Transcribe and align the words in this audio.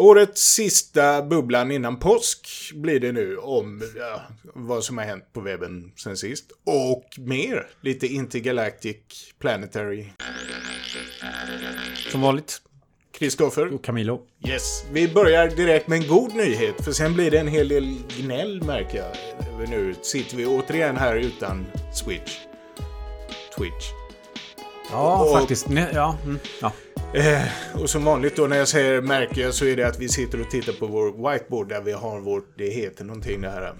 Årets 0.00 0.52
sista 0.54 1.22
bubblan 1.22 1.70
innan 1.72 1.96
påsk 1.98 2.48
blir 2.74 3.00
det 3.00 3.12
nu 3.12 3.36
om 3.36 3.82
ja, 3.96 4.22
vad 4.54 4.84
som 4.84 4.98
har 4.98 5.04
hänt 5.04 5.24
på 5.32 5.40
webben 5.40 5.92
sen 5.96 6.16
sist. 6.16 6.44
Och 6.66 7.04
mer. 7.18 7.66
Lite 7.80 8.06
Intergalactic 8.06 8.96
Planetary. 9.38 10.06
Som 12.10 12.20
vanligt. 12.20 12.62
Kristoffer. 13.18 13.74
Och 13.74 13.84
Camilo. 13.84 14.20
Yes. 14.48 14.84
Vi 14.92 15.08
börjar 15.08 15.48
direkt 15.48 15.88
med 15.88 16.02
en 16.02 16.08
god 16.08 16.34
nyhet. 16.34 16.84
För 16.84 16.92
sen 16.92 17.14
blir 17.14 17.30
det 17.30 17.38
en 17.38 17.48
hel 17.48 17.68
del 17.68 17.98
gnäll 18.18 18.62
märker 18.62 18.98
jag. 18.98 19.16
Nu 19.68 19.94
sitter 20.02 20.36
vi 20.36 20.46
återigen 20.46 20.96
här 20.96 21.16
utan 21.16 21.66
Switch. 21.94 22.36
Twitch. 23.56 23.86
Ja, 24.90 25.24
Och- 25.24 25.38
faktiskt. 25.38 25.66
Ja, 25.94 26.16
mm, 26.24 26.38
ja. 26.60 26.72
Eh, 27.14 27.80
och 27.82 27.90
som 27.90 28.04
vanligt 28.04 28.36
då 28.36 28.46
när 28.46 28.56
jag 28.56 28.68
säger 28.68 29.00
märke 29.02 29.52
så 29.52 29.64
är 29.64 29.76
det 29.76 29.86
att 29.86 29.98
vi 30.00 30.08
sitter 30.08 30.40
och 30.40 30.50
tittar 30.50 30.72
på 30.72 30.86
vår 30.86 31.32
whiteboard 31.32 31.68
där 31.68 31.80
vi 31.82 31.92
har 31.92 32.20
vårt, 32.20 32.58
det 32.58 32.70
heter 32.70 33.04
någonting 33.04 33.40
det 33.40 33.50
här. 33.50 33.74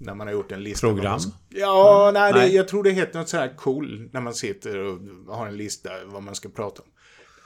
När 0.00 0.14
man 0.14 0.26
har 0.26 0.34
gjort 0.34 0.52
en 0.52 0.62
lista. 0.62 0.86
Program? 0.86 1.20
ska- 1.20 1.32
Ja, 1.48 2.10
nej, 2.14 2.32
Det, 2.32 2.38
Nej. 2.38 2.54
jag 2.54 2.68
tror 2.68 2.82
det 2.82 2.90
heter 2.90 3.18
något 3.18 3.28
så 3.28 3.36
här 3.36 3.56
cool 3.56 4.08
när 4.12 4.20
man 4.20 4.34
sitter 4.34 4.78
och 4.78 4.98
har 5.36 5.46
en 5.46 5.56
lista 5.56 5.90
vad 6.06 6.22
man 6.22 6.34
ska 6.34 6.48
prata 6.48 6.82
om. 6.82 6.88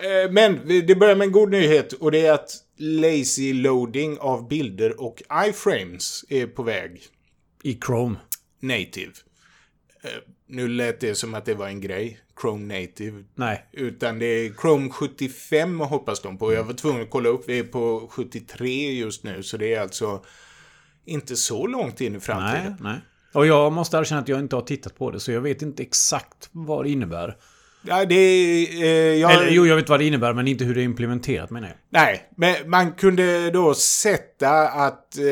Eh, 0.06 0.30
men 0.32 0.68
det 0.86 0.94
börjar 0.94 1.16
med 1.16 1.24
en 1.26 1.32
god 1.32 1.50
nyhet 1.50 1.92
och 1.92 2.10
det 2.10 2.26
är 2.26 2.32
att 2.32 2.50
lazy 2.78 3.52
loading 3.52 4.18
av 4.20 4.48
bilder 4.48 5.00
och 5.00 5.22
iframes 5.48 6.24
är 6.28 6.46
på 6.46 6.62
väg 6.62 7.02
I 7.62 7.80
Chrome. 7.86 8.16
native. 8.60 9.12
Nu 10.54 10.68
lät 10.68 11.00
det 11.00 11.14
som 11.14 11.34
att 11.34 11.44
det 11.44 11.54
var 11.54 11.66
en 11.66 11.80
grej, 11.80 12.18
Chrome 12.40 12.80
native. 12.80 13.24
Nej. 13.34 13.64
Utan 13.72 14.18
det 14.18 14.26
är 14.26 14.52
Chrome 14.60 14.90
75 14.90 15.80
hoppas 15.80 16.22
de 16.22 16.38
på. 16.38 16.52
Jag 16.52 16.64
var 16.64 16.72
tvungen 16.72 17.02
att 17.02 17.10
kolla 17.10 17.28
upp. 17.28 17.44
Vi 17.48 17.58
är 17.58 17.64
på 17.64 18.08
73 18.12 18.92
just 18.92 19.24
nu. 19.24 19.42
Så 19.42 19.56
det 19.56 19.74
är 19.74 19.80
alltså 19.80 20.24
inte 21.04 21.36
så 21.36 21.66
långt 21.66 22.00
in 22.00 22.06
i 22.06 22.10
Nej, 22.10 22.20
framtiden. 22.20 22.76
nej. 22.80 22.98
Och 23.32 23.46
jag 23.46 23.72
måste 23.72 23.96
erkänna 23.96 24.20
att 24.20 24.28
jag 24.28 24.38
inte 24.38 24.56
har 24.56 24.62
tittat 24.62 24.96
på 24.98 25.10
det, 25.10 25.20
så 25.20 25.32
jag 25.32 25.40
vet 25.40 25.62
inte 25.62 25.82
exakt 25.82 26.48
vad 26.52 26.84
det 26.84 26.90
innebär. 26.90 27.36
Ja, 27.82 28.04
det. 28.04 28.14
Eh, 28.82 28.88
jag, 29.20 29.32
Eller 29.32 29.50
jo, 29.50 29.66
jag 29.66 29.76
vet 29.76 29.88
vad 29.88 30.00
det 30.00 30.04
innebär, 30.04 30.32
men 30.32 30.48
inte 30.48 30.64
hur 30.64 30.74
det 30.74 30.80
är 30.80 30.84
implementerat 30.84 31.50
menar 31.50 31.68
jag. 31.68 31.76
Nej, 31.90 32.28
men 32.36 32.70
man 32.70 32.92
kunde 32.92 33.50
då 33.50 33.74
sätta 33.74 34.68
att 34.68 35.18
eh, 35.18 35.24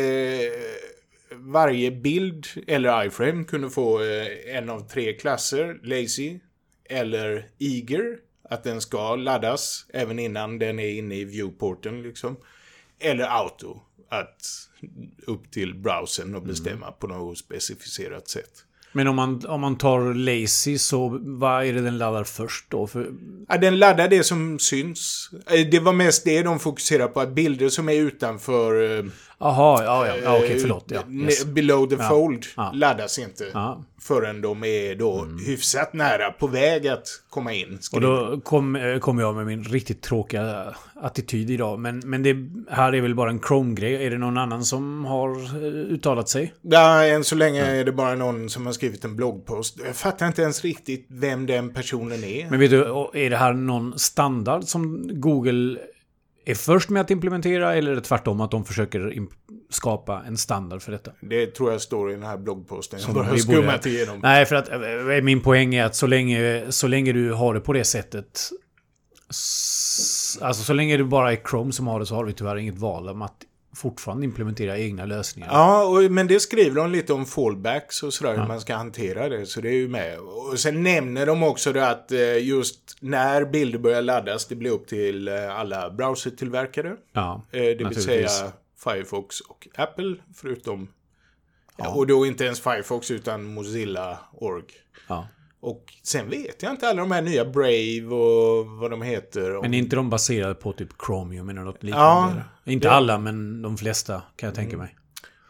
varje 1.37 1.91
bild 1.91 2.47
eller 2.67 3.05
iframe 3.07 3.45
kunde 3.45 3.71
få 3.71 4.03
eh, 4.03 4.57
en 4.57 4.71
av 4.71 4.89
tre 4.89 5.13
klasser. 5.13 5.81
Lazy 5.83 6.39
eller 6.91 7.47
eager. 7.59 8.17
Att 8.51 8.65
den 8.65 8.81
ska 8.81 9.17
laddas 9.17 9.87
även 9.93 10.19
innan 10.19 10.59
den 10.59 10.79
är 10.79 10.89
inne 10.89 11.15
i 11.15 11.25
viewporten 11.25 12.03
liksom. 12.03 12.37
Eller 13.01 13.25
auto. 13.25 13.81
Att 14.09 14.69
upp 15.27 15.51
till 15.51 15.75
browsern 15.75 16.35
och 16.35 16.43
bestämma 16.43 16.93
på 16.93 17.07
något 17.07 17.39
specificerat 17.39 18.29
sätt. 18.29 18.51
Men 18.95 19.09
om 19.09 19.17
man, 19.17 19.47
om 19.47 19.61
man 19.61 19.79
tar 19.79 20.15
Lazy, 20.15 20.79
så 20.79 21.19
vad 21.23 21.65
är 21.67 21.73
det 21.73 21.81
den 21.81 21.99
laddar 21.99 22.25
först 22.25 22.65
då? 22.71 22.87
För, 22.87 23.13
Ja, 23.49 23.59
den 23.59 23.79
laddar 23.79 24.09
det 24.09 24.25
som 24.25 24.59
syns. 24.59 25.31
Eh, 25.47 25.69
Det 25.71 25.81
var 25.81 25.93
mest 25.93 26.25
det 26.25 26.43
de 26.43 26.59
fokuserar 26.61 27.09
på. 27.09 27.21
Att 27.21 27.33
bilder 27.35 27.69
som 27.69 27.89
är 27.89 27.95
utanför... 27.95 29.11
eh, 29.43 29.47
aha, 29.49 29.83
ja, 29.85 30.07
ja, 30.07 30.15
ja 30.25 30.37
okej, 30.37 30.59
förlåt. 30.59 30.85
Ja, 30.87 31.01
yes. 31.13 31.45
Below 31.45 31.87
the 31.87 31.97
fold 31.97 32.47
Ja. 32.57 32.71
laddas 32.75 33.19
inte 33.19 33.45
Ja. 33.55 33.73
Mm. 33.73 33.85
förrän 34.01 34.41
de 34.41 34.65
är 34.65 34.95
då 34.95 35.27
hyfsat 35.47 35.93
nära 35.93 36.31
på 36.33 36.47
väg 36.47 36.89
att 36.89 37.07
komma 37.31 37.53
in. 37.53 37.79
Och 37.93 38.01
då 38.01 38.41
kom, 38.45 38.77
eh, 38.77 38.99
kom 38.99 39.19
jag 39.19 39.35
med 39.35 39.47
min 39.47 39.65
riktigt 39.65 40.03
tråkiga 40.03 40.75
attityd 41.03 41.51
idag. 41.51 41.79
Men, 41.79 42.03
men 42.05 42.23
det 42.23 42.37
här 42.71 42.95
är 42.95 43.01
väl 43.01 43.15
bara 43.15 43.31
en 43.31 43.41
Chrome-grej. 43.41 44.07
Är 44.07 44.11
det 44.11 44.19
någon 44.19 44.39
annan 44.39 44.65
som 44.65 45.05
har 45.05 45.31
eh, 45.31 45.63
uttalat 45.73 46.29
sig? 46.29 46.55
Ja, 46.63 47.05
än 47.05 47.25
så 47.25 47.35
länge 47.35 47.65
är 47.65 47.85
det 47.85 47.93
bara 47.93 48.15
någon 48.15 48.51
som 48.51 48.67
har 48.67 48.73
skrivit 48.73 49.05
en 49.05 49.17
bloggpost. 49.17 49.79
Jag 49.87 49.97
fattar 49.97 50.27
inte 50.27 50.43
ens 50.43 50.63
riktigt 50.65 51.07
vem 51.09 51.47
den 51.47 51.75
personen 51.75 52.25
är. 52.25 52.51
Men 52.51 52.61
vet 52.61 52.71
du, 52.71 52.81
är 53.15 53.31
det 53.31 53.37
här 53.37 53.53
någon 53.53 53.99
standard 53.99 54.65
som 54.65 55.11
Google 55.21 55.79
är 56.45 56.55
först 56.55 56.91
med 56.91 57.01
att 57.03 57.11
implementera 57.11 57.75
eller 57.75 57.91
är 57.91 57.95
det 57.95 58.01
tvärtom 58.01 58.41
att 58.41 58.51
de 58.51 58.65
försöker 58.65 59.13
skapa 59.71 60.23
en 60.27 60.37
standard 60.37 60.83
för 60.83 60.93
detta? 60.93 61.11
Det 61.21 61.47
tror 61.47 61.73
jag 61.73 61.81
står 61.81 62.11
i 62.11 62.15
den 62.15 62.23
här 62.23 62.37
bloggposten. 62.37 62.99
Jag 62.99 63.05
Som 63.05 63.15
bara 63.15 63.25
har 63.25 63.37
skummat 63.37 63.87
igenom. 63.87 64.21
Nej, 64.23 64.47
för 64.47 64.57
att 64.57 64.69
eh, 64.73 65.23
min 65.23 65.41
poäng 65.41 65.75
är 65.75 65.85
att 65.85 65.97
så 65.97 66.07
länge, 66.07 66.73
så 66.73 66.87
länge 66.87 67.13
du 67.13 67.33
har 67.33 67.55
det 67.55 67.61
på 67.61 67.73
det 67.73 67.85
sättet... 67.85 68.51
Alltså 70.41 70.63
så 70.63 70.73
länge 70.73 70.97
du 70.97 71.05
bara 71.05 71.33
är 71.33 71.37
Chrome 71.51 71.73
som 71.73 71.87
har 71.87 72.01
det 72.01 72.07
så 72.07 72.15
har 72.15 72.25
vi 72.25 72.33
tyvärr 72.33 72.57
inget 72.57 72.79
val 72.79 73.09
om 73.09 73.23
att 73.23 73.37
fortfarande 73.75 74.25
implementera 74.25 74.79
egna 74.79 75.05
lösningar. 75.05 75.49
Ja, 75.53 75.85
och, 75.85 76.11
men 76.11 76.27
det 76.27 76.41
skriver 76.41 76.77
de 76.77 76.91
lite 76.91 77.13
om 77.13 77.27
fallbacks 77.27 78.03
och 78.03 78.15
sådär, 78.15 78.37
hur 78.39 78.47
man 78.47 78.61
ska 78.61 78.75
hantera 78.75 79.29
det. 79.29 79.47
Så 79.47 79.61
det 79.61 79.69
är 79.69 79.75
ju 79.75 79.89
med. 79.89 80.19
Och 80.19 80.59
sen 80.61 80.83
nämner 80.83 81.27
de 81.27 81.43
också 81.43 81.73
det 81.73 81.89
att 81.89 82.13
eh, 82.13 82.39
just 82.47 82.97
när 83.01 83.45
bilder 83.45 83.79
börjar 83.79 84.03
laddas, 84.03 84.47
det 84.47 84.55
blir 84.55 84.71
upp 84.71 84.87
till 84.87 85.29
eh, 85.29 85.59
alla 85.59 85.91
browsertillverkare. 85.91 86.97
Ja, 87.13 87.43
Eh, 87.53 87.61
Det 87.61 87.85
vill 87.89 88.03
säga 88.03 88.29
Firefox 88.85 89.41
och 89.41 89.69
Apple, 89.75 90.17
förutom... 90.35 90.89
Och 91.77 92.07
då 92.07 92.27
inte 92.27 92.45
ens 92.45 92.61
Firefox 92.61 93.11
utan 93.11 93.45
Mozilla 93.45 94.19
Org. 94.33 94.65
Ja. 95.09 95.27
Och 95.65 95.85
sen 96.03 96.31
vet 96.31 96.63
jag 96.63 96.73
inte 96.73 96.89
alla 96.89 97.01
de 97.01 97.11
här 97.11 97.23
nya 97.23 97.45
Brave 97.45 98.05
och 98.07 98.67
vad 98.67 98.91
de 98.91 99.03
heter. 99.03 99.61
Men 99.63 99.75
är 99.75 99.79
inte 99.79 99.97
de 99.97 100.11
baserade 100.11 100.55
på 100.55 100.73
typ 100.73 100.89
Chromium 101.07 101.49
eller 101.49 101.61
något 101.63 101.83
liknande? 101.83 102.43
inte 102.67 102.89
det- 102.89 102.93
alla, 102.95 103.19
men 103.19 103.63
de 103.63 103.77
flesta 103.77 104.23
kan 104.37 104.47
jag 104.47 104.55
tänka 104.55 104.77
mig. 104.77 104.97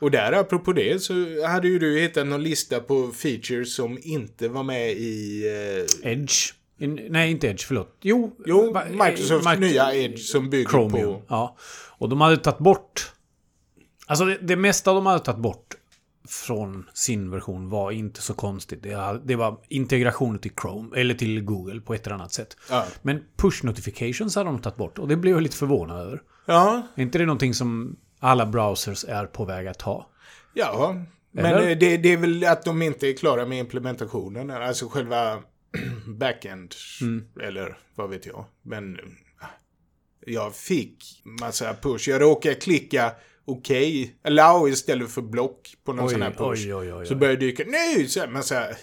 Och 0.01 0.11
där 0.11 0.33
apropå 0.33 0.73
det 0.73 1.03
så 1.03 1.15
hade 1.47 1.69
ju 1.69 1.79
du 1.79 2.01
hittat 2.01 2.27
någon 2.27 2.43
lista 2.43 2.81
på 2.81 3.09
features 3.13 3.75
som 3.77 3.99
inte 4.03 4.49
var 4.49 4.63
med 4.63 4.91
i... 4.93 5.45
Eh, 6.05 6.13
Edge? 6.13 6.53
In, 6.79 7.01
nej, 7.11 7.31
inte 7.31 7.47
Edge, 7.49 7.67
förlåt. 7.67 7.97
Jo, 8.01 8.37
jo, 8.47 8.73
va- 8.73 8.85
Microsofts 8.91 9.47
eh, 9.47 9.51
Mic- 9.53 9.61
nya 9.61 9.95
Edge 9.95 10.19
som 10.19 10.51
bygger 10.51 10.69
Chromium. 10.71 11.07
på... 11.07 11.23
Ja. 11.29 11.57
Och 11.99 12.09
de 12.09 12.21
hade 12.21 12.37
tagit 12.37 12.59
bort... 12.59 13.13
Alltså 14.07 14.25
det, 14.25 14.39
det 14.43 14.57
mesta 14.57 14.93
de 14.93 15.07
hade 15.07 15.19
tagit 15.21 15.41
bort 15.41 15.75
från 16.29 16.89
sin 16.95 17.31
version 17.31 17.69
var 17.69 17.91
inte 17.91 18.23
så 18.23 18.35
konstigt. 18.35 18.83
Det, 19.25 19.37
var 19.37 19.61
integrationer 19.69 20.39
till 20.39 20.53
Chrome, 20.63 20.97
eller 21.01 21.15
till 21.15 21.45
Google 21.45 21.81
på 21.81 21.95
ett 21.95 22.07
eller 22.07 22.15
annat 22.15 22.33
sätt. 22.33 22.57
Ja. 22.71 22.87
Men 23.03 23.25
push 23.37 23.65
notifications 23.65 24.37
hade 24.37 24.51
de 24.51 24.59
tagit 24.59 24.77
bort 24.77 24.99
och 24.99 25.09
det 25.09 25.17
blev 25.17 25.35
jag 25.35 25.43
lite 25.43 25.57
förvånad 25.57 26.01
över. 26.01 26.23
Ja, 26.47 26.83
Är 26.95 27.03
inte 27.03 27.19
det 27.19 27.27
någonting 27.27 27.55
som 27.55 27.97
alla 28.19 28.47
browsers 28.47 29.05
är 29.05 29.27
på 29.27 29.45
väg 29.45 29.67
att 29.67 29.83
ha? 29.83 30.11
ja. 30.55 30.97
Men 31.35 31.47
Eller? 31.47 31.71
eh, 31.71 31.79
det, 31.79 31.97
det 31.97 32.13
är 32.13 32.17
väl 32.17 32.45
att 32.45 32.65
de 32.65 32.83
inte 32.83 33.09
är 33.09 33.17
klara 33.17 33.47
med 33.47 33.59
implementationen. 33.59 34.51
Alltså 34.51 34.89
själva 34.89 35.43
backend. 36.07 36.75
Mm. 37.01 37.25
Eller 37.43 37.79
vad 37.95 38.11
vet 38.11 38.27
jag. 38.27 38.45
Men 38.63 38.95
eh, 38.95 39.01
jag 40.27 40.55
fick 40.55 41.23
massa 41.41 41.75
push. 41.75 42.09
Jag 42.09 42.21
råkade 42.23 42.55
klicka 42.55 43.13
okej, 43.45 44.17
allow 44.25 44.69
istället 44.69 45.11
för 45.11 45.23
block 45.23 45.75
på 45.85 45.93
någon 45.93 46.07
Oj, 46.07 46.13
sån 46.13 46.23
här 46.23 46.31
push. 46.31 46.67
oj, 46.67 46.75
oj, 46.75 46.93
oj, 46.95 47.07
Så 47.07 47.15
oj. 47.15 47.21
började 47.21 47.39
det 47.41 47.47
dyka, 47.47 47.65
nu! 47.67 48.09
Så 48.09 48.27
men 48.29 48.43
så 48.43 48.55
här, 48.55 48.77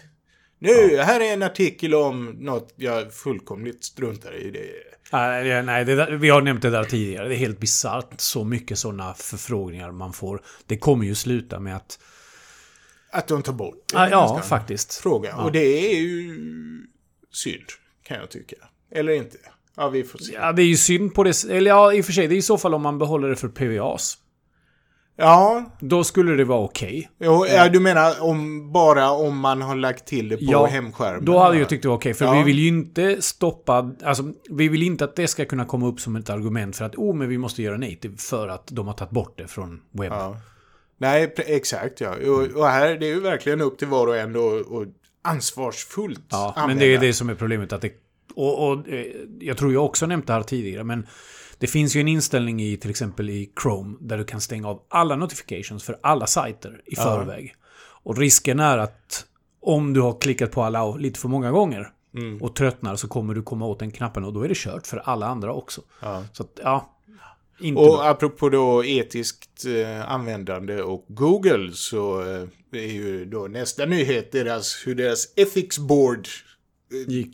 nu, 0.59 0.97
här 0.97 1.19
är 1.19 1.33
en 1.33 1.43
artikel 1.43 1.95
om 1.95 2.25
något 2.25 2.73
jag 2.75 3.13
fullkomligt 3.13 3.83
struntar 3.83 4.35
i. 4.35 4.51
Det. 4.51 4.65
Nej, 5.11 5.63
nej 5.63 5.85
det 5.85 6.17
vi 6.17 6.29
har 6.29 6.41
nämnt 6.41 6.61
det 6.61 6.69
där 6.69 6.83
tidigare. 6.83 7.27
Det 7.27 7.35
är 7.35 7.37
helt 7.37 7.59
bisarrt 7.59 8.21
så 8.21 8.43
mycket 8.43 8.79
sådana 8.79 9.13
förfrågningar 9.13 9.91
man 9.91 10.13
får. 10.13 10.41
Det 10.65 10.77
kommer 10.77 11.05
ju 11.05 11.15
sluta 11.15 11.59
med 11.59 11.75
att... 11.75 11.99
Att 13.11 13.27
de 13.27 13.43
tar 13.43 13.53
bort 13.53 13.83
det. 13.91 13.97
Ah, 13.99 14.09
ja, 14.09 14.41
faktiskt. 14.41 14.95
Fråga. 14.95 15.35
Och 15.35 15.51
det 15.51 15.93
är 15.93 15.99
ju 15.99 16.37
synd, 17.31 17.65
kan 18.03 18.17
jag 18.17 18.29
tycka. 18.29 18.55
Eller 18.91 19.13
inte. 19.13 19.37
Ja, 19.75 19.89
vi 19.89 20.03
får 20.03 20.19
se. 20.19 20.33
Ja, 20.33 20.51
det 20.51 20.61
är 20.61 20.65
ju 20.67 20.77
synd 20.77 21.13
på 21.13 21.23
det... 21.23 21.43
Eller 21.49 21.71
ja, 21.71 21.93
i 21.93 22.01
och 22.01 22.05
för 22.05 22.13
sig, 22.13 22.27
det 22.27 22.35
är 22.35 22.37
i 22.37 22.41
så 22.41 22.57
fall 22.57 22.73
om 22.73 22.81
man 22.81 22.97
behåller 22.97 23.29
det 23.29 23.35
för 23.35 23.47
PVAs. 23.47 24.17
Ja, 25.19 25.65
Då 25.79 26.03
skulle 26.03 26.35
det 26.35 26.43
vara 26.43 26.59
okej. 26.59 27.09
jo, 27.19 27.45
ja, 27.47 27.69
du 27.69 27.79
menar 27.79 28.23
om, 28.23 28.71
bara 28.71 29.11
om 29.11 29.37
man 29.39 29.61
har 29.61 29.75
lagt 29.75 30.05
till 30.07 30.29
det 30.29 30.37
på 30.37 30.43
Ja, 30.43 30.65
hemskärmen? 30.65 31.25
Då 31.25 31.39
hade 31.39 31.57
jag 31.59 31.69
tyckt 31.69 31.81
det 31.83 31.89
var 31.89 31.95
okej. 31.95 32.13
För 32.13 32.25
Ja. 32.25 32.33
vi 32.33 32.43
vill 32.43 32.59
ju 32.59 32.67
inte 32.67 33.21
stoppa... 33.21 33.91
Alltså, 34.03 34.23
vi 34.49 34.67
vill 34.69 34.83
inte 34.83 35.03
att 35.05 35.15
det 35.15 35.27
ska 35.27 35.45
kunna 35.45 35.65
komma 35.65 35.87
upp 35.87 35.99
som 35.99 36.15
ett 36.15 36.29
argument 36.29 36.75
för 36.75 36.85
att 36.85 36.95
oh, 36.95 37.15
men 37.15 37.29
vi 37.29 37.37
måste 37.37 37.61
göra 37.63 37.77
native 37.77 38.17
för 38.17 38.47
att 38.47 38.67
de 38.71 38.87
har 38.87 38.93
tagit 38.93 39.11
bort 39.11 39.37
det 39.37 39.47
från 39.47 39.81
webb. 39.91 40.11
Ja. 40.11 40.37
Nej, 40.97 41.33
exakt 41.37 42.01
ja. 42.01 42.09
Och, 42.27 42.41
och 42.61 42.67
här, 42.67 42.95
det 42.95 43.05
är 43.05 43.13
ju 43.15 43.19
verkligen 43.19 43.61
upp 43.61 43.77
till 43.77 43.87
var 43.87 44.07
och 44.07 44.17
en 44.17 44.33
då 44.33 44.41
och 44.45 44.85
ansvarsfullt 45.21 46.25
Ja, 46.29 46.53
men 46.55 46.63
använda. 46.63 46.83
det 46.85 46.93
är 46.95 46.99
det 46.99 47.13
som 47.13 47.29
är 47.29 47.35
problemet. 47.35 47.73
Att 47.73 47.81
det, 47.81 47.91
och, 48.35 48.67
och, 48.71 48.89
eh, 48.89 49.05
jag 49.39 49.57
tror 49.57 49.73
jag 49.73 49.85
också 49.85 50.05
nämnt 50.05 50.27
det 50.27 50.33
här 50.33 50.43
tidigare, 50.43 50.83
men 50.83 51.07
det 51.59 51.67
finns 51.67 51.95
ju 51.95 51.99
en 52.01 52.07
inställning 52.07 52.61
i 52.61 52.77
till 52.77 52.89
exempel 52.89 53.29
i 53.29 53.51
Chrome 53.61 53.97
där 54.01 54.17
du 54.17 54.23
kan 54.23 54.41
stänga 54.41 54.67
av 54.67 54.81
alla 54.89 55.15
notifications 55.15 55.83
för 55.83 55.99
alla 56.01 56.27
sajter 56.27 56.81
i 56.85 56.95
förväg. 56.95 57.55
Och 58.03 58.17
risken 58.17 58.59
är 58.59 58.77
att 58.77 59.25
om 59.61 59.93
du 59.93 60.01
har 60.01 60.21
klickat 60.21 60.51
på 60.51 60.63
allow 60.63 60.99
lite 60.99 61.19
för 61.19 61.27
många 61.29 61.51
gånger 61.51 61.89
och 62.41 62.55
tröttnar 62.55 62.95
så 62.95 63.07
kommer 63.07 63.33
du 63.33 63.41
komma 63.43 63.65
åt 63.65 63.79
den 63.79 63.91
knappen 63.91 64.23
och 64.23 64.33
då 64.33 64.41
är 64.43 64.47
det 64.47 64.57
kört 64.57 64.87
för 64.87 64.97
alla 64.97 65.27
andra 65.27 65.53
också. 65.53 65.81
Ja. 66.01 66.23
Så 66.33 66.43
att, 66.43 66.59
ja. 66.63 66.95
Inte 67.61 67.81
Och 67.81 67.87
bra. 67.87 68.03
apropå 68.09 68.49
då 68.49 68.85
etiskt 68.85 69.65
eh, 69.65 70.11
användande 70.11 70.81
och 70.81 71.05
Google 71.07 71.71
så 71.73 72.21
eh, 72.21 72.47
är 72.71 72.91
ju 72.91 73.25
då 73.25 73.47
nästa 73.47 73.85
nyhet 73.85 74.31
deras, 74.31 74.83
hur 74.85 74.95
deras 74.95 75.33
ethics 75.35 75.79
board 75.79 76.27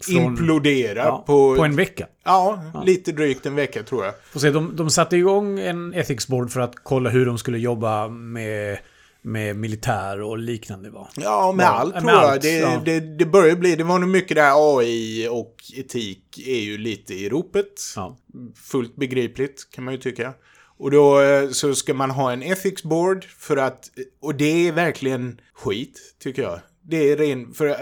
från- 0.03 0.15
imploderar 0.15 1.05
Ja, 1.05 1.23
på... 1.27 1.55
på 1.55 1.63
en 1.63 1.75
vecka. 1.75 2.07
Ja, 2.23 2.63
lite 2.85 3.11
drygt 3.11 3.45
en 3.45 3.55
vecka 3.55 3.83
tror 3.83 4.05
jag. 4.05 4.13
Får 4.31 4.39
se, 4.39 4.49
de, 4.51 4.75
de 4.75 4.89
satte 4.89 5.17
igång 5.17 5.59
en 5.59 5.93
ethics 5.93 6.27
board 6.27 6.51
för 6.51 6.59
att 6.59 6.73
kolla 6.83 7.09
hur 7.09 7.25
de 7.25 7.37
skulle 7.37 7.57
jobba 7.57 8.07
med, 8.07 8.77
med 9.21 9.55
militär 9.55 10.21
och 10.21 10.37
liknande. 10.37 10.89
Va? 10.89 11.09
Ja, 11.15 11.51
med 11.51 11.63
Ja, 11.63 11.69
allt 11.69 11.95
tror 11.99 12.09
jag. 12.11 12.23
allt, 12.23 12.41
det, 12.41 12.57
ja. 12.57 12.81
det, 12.85 12.99
det 12.99 13.25
börjar 13.25 13.55
bli, 13.55 13.75
det 13.75 13.83
var 13.83 13.99
nog 13.99 14.09
mycket 14.09 14.35
där 14.37 14.77
AI 14.79 15.27
och 15.31 15.55
etik 15.77 16.47
är 16.47 16.59
ju 16.59 16.77
lite 16.77 17.13
i 17.13 17.29
ropet. 17.29 17.81
Ja. 17.95 18.17
Fullt 18.55 18.95
begripligt 18.95 19.67
kan 19.71 19.83
man 19.83 19.93
ju 19.93 19.99
tycka. 19.99 20.33
Och 20.77 20.91
då 20.91 21.21
eh, 21.21 21.49
så 21.49 21.75
ska 21.75 21.93
man 21.93 22.11
ha 22.11 22.31
en 22.31 22.43
ethics 22.43 22.83
board 22.83 23.23
för 23.37 23.57
att, 23.57 23.89
och 24.21 24.35
det 24.35 24.67
är 24.67 24.71
verkligen 24.71 25.39
skit 25.53 25.99
tycker 26.23 26.41
jag. 26.41 26.59
Det 26.87 27.11
är 27.11 27.17
ren, 27.17 27.53
för 27.53 27.67
eh, 27.67 27.75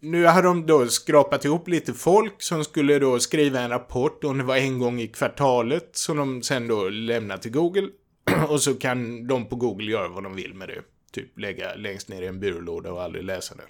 nu 0.00 0.24
har 0.24 0.42
de 0.42 0.66
då 0.66 0.86
skrapat 0.86 1.44
ihop 1.44 1.68
lite 1.68 1.94
folk 1.94 2.42
som 2.42 2.64
skulle 2.64 2.98
då 2.98 3.18
skriva 3.18 3.60
en 3.60 3.70
rapport 3.70 4.24
om 4.24 4.38
det 4.38 4.44
var 4.44 4.56
en 4.56 4.78
gång 4.78 5.00
i 5.00 5.08
kvartalet 5.08 5.88
som 5.92 6.16
de 6.16 6.42
sen 6.42 6.68
då 6.68 6.88
lämnar 6.88 7.36
till 7.36 7.52
Google. 7.52 7.88
Och 8.48 8.62
så 8.62 8.74
kan 8.74 9.26
de 9.26 9.48
på 9.48 9.56
Google 9.56 9.90
göra 9.90 10.08
vad 10.08 10.22
de 10.22 10.36
vill 10.36 10.54
med 10.54 10.68
det. 10.68 10.82
Typ 11.12 11.38
lägga 11.38 11.74
längst 11.74 12.08
ner 12.08 12.22
i 12.22 12.26
en 12.26 12.40
byrålåda 12.40 12.92
och 12.92 13.02
aldrig 13.02 13.24
läsa 13.24 13.54
den. 13.54 13.66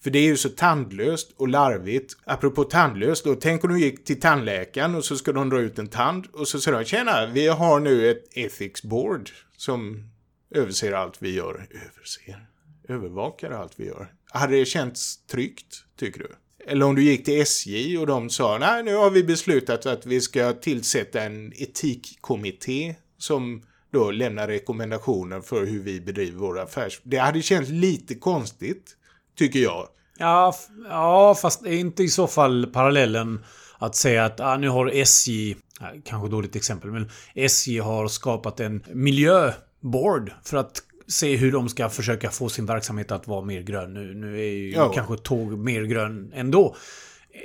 För 0.00 0.10
det 0.10 0.18
är 0.18 0.26
ju 0.26 0.36
så 0.36 0.48
tandlöst 0.48 1.32
och 1.36 1.48
larvigt. 1.48 2.16
Apropå 2.24 2.64
tandlöst 2.64 3.24
då, 3.24 3.34
tänk 3.34 3.64
om 3.64 3.70
du 3.70 3.80
gick 3.80 4.04
till 4.04 4.20
tandläkaren 4.20 4.94
och 4.94 5.04
så 5.04 5.16
ska 5.16 5.32
de 5.32 5.50
dra 5.50 5.60
ut 5.60 5.78
en 5.78 5.88
tand 5.88 6.26
och 6.32 6.48
så 6.48 6.60
säger 6.60 6.78
de 6.78 6.84
tjena, 6.84 7.26
vi 7.26 7.48
har 7.48 7.80
nu 7.80 8.10
ett 8.10 8.36
ethics 8.36 8.82
board 8.82 9.30
som 9.56 10.10
överser 10.50 10.92
allt 10.92 11.22
vi 11.22 11.34
gör. 11.34 11.66
Överser? 11.70 12.46
Övervakar 12.88 13.50
allt 13.50 13.72
vi 13.76 13.86
gör. 13.86 14.12
Hade 14.30 14.56
det 14.56 14.64
känts 14.64 15.26
tryggt, 15.26 15.84
tycker 15.98 16.18
du? 16.20 16.28
Eller 16.66 16.86
om 16.86 16.94
du 16.94 17.02
gick 17.02 17.24
till 17.24 17.40
SJ 17.40 17.98
och 17.98 18.06
de 18.06 18.30
sa 18.30 18.58
nej, 18.58 18.82
nu 18.82 18.94
har 18.94 19.10
vi 19.10 19.24
beslutat 19.24 19.86
att 19.86 20.06
vi 20.06 20.20
ska 20.20 20.52
tillsätta 20.52 21.22
en 21.22 21.52
etikkommitté 21.56 22.94
som 23.18 23.62
då 23.92 24.10
lämnar 24.10 24.48
rekommendationer 24.48 25.40
för 25.40 25.66
hur 25.66 25.82
vi 25.82 26.00
bedriver 26.00 26.38
vår 26.38 26.60
affärs... 26.60 27.00
Det 27.02 27.16
hade 27.16 27.42
känts 27.42 27.70
lite 27.70 28.14
konstigt, 28.14 28.96
tycker 29.38 29.58
jag. 29.58 29.88
Ja, 30.18 30.54
ja, 30.88 31.34
fast 31.34 31.66
är 31.66 31.72
inte 31.72 32.02
i 32.02 32.08
så 32.08 32.26
fall 32.26 32.66
parallellen 32.66 33.44
att 33.78 33.96
säga 33.96 34.24
att 34.24 34.40
ah, 34.40 34.56
nu 34.56 34.68
har 34.68 34.86
SJ, 34.86 35.56
kanske 36.04 36.28
dåligt 36.28 36.56
exempel, 36.56 36.90
men 36.90 37.10
SJ 37.34 37.78
har 37.78 38.08
skapat 38.08 38.60
en 38.60 38.84
miljöboard 38.92 40.32
för 40.44 40.56
att 40.56 40.82
se 41.08 41.36
hur 41.36 41.52
de 41.52 41.68
ska 41.68 41.88
försöka 41.88 42.30
få 42.30 42.48
sin 42.48 42.66
verksamhet 42.66 43.12
att 43.12 43.26
vara 43.28 43.44
mer 43.44 43.60
grön. 43.62 43.94
Nu, 43.94 44.14
nu 44.14 44.40
är 44.40 44.50
ju 44.52 44.70
Ja. 44.72 44.92
kanske 44.94 45.16
tåg 45.16 45.58
mer 45.58 45.82
grön 45.82 46.32
ändå. 46.34 46.76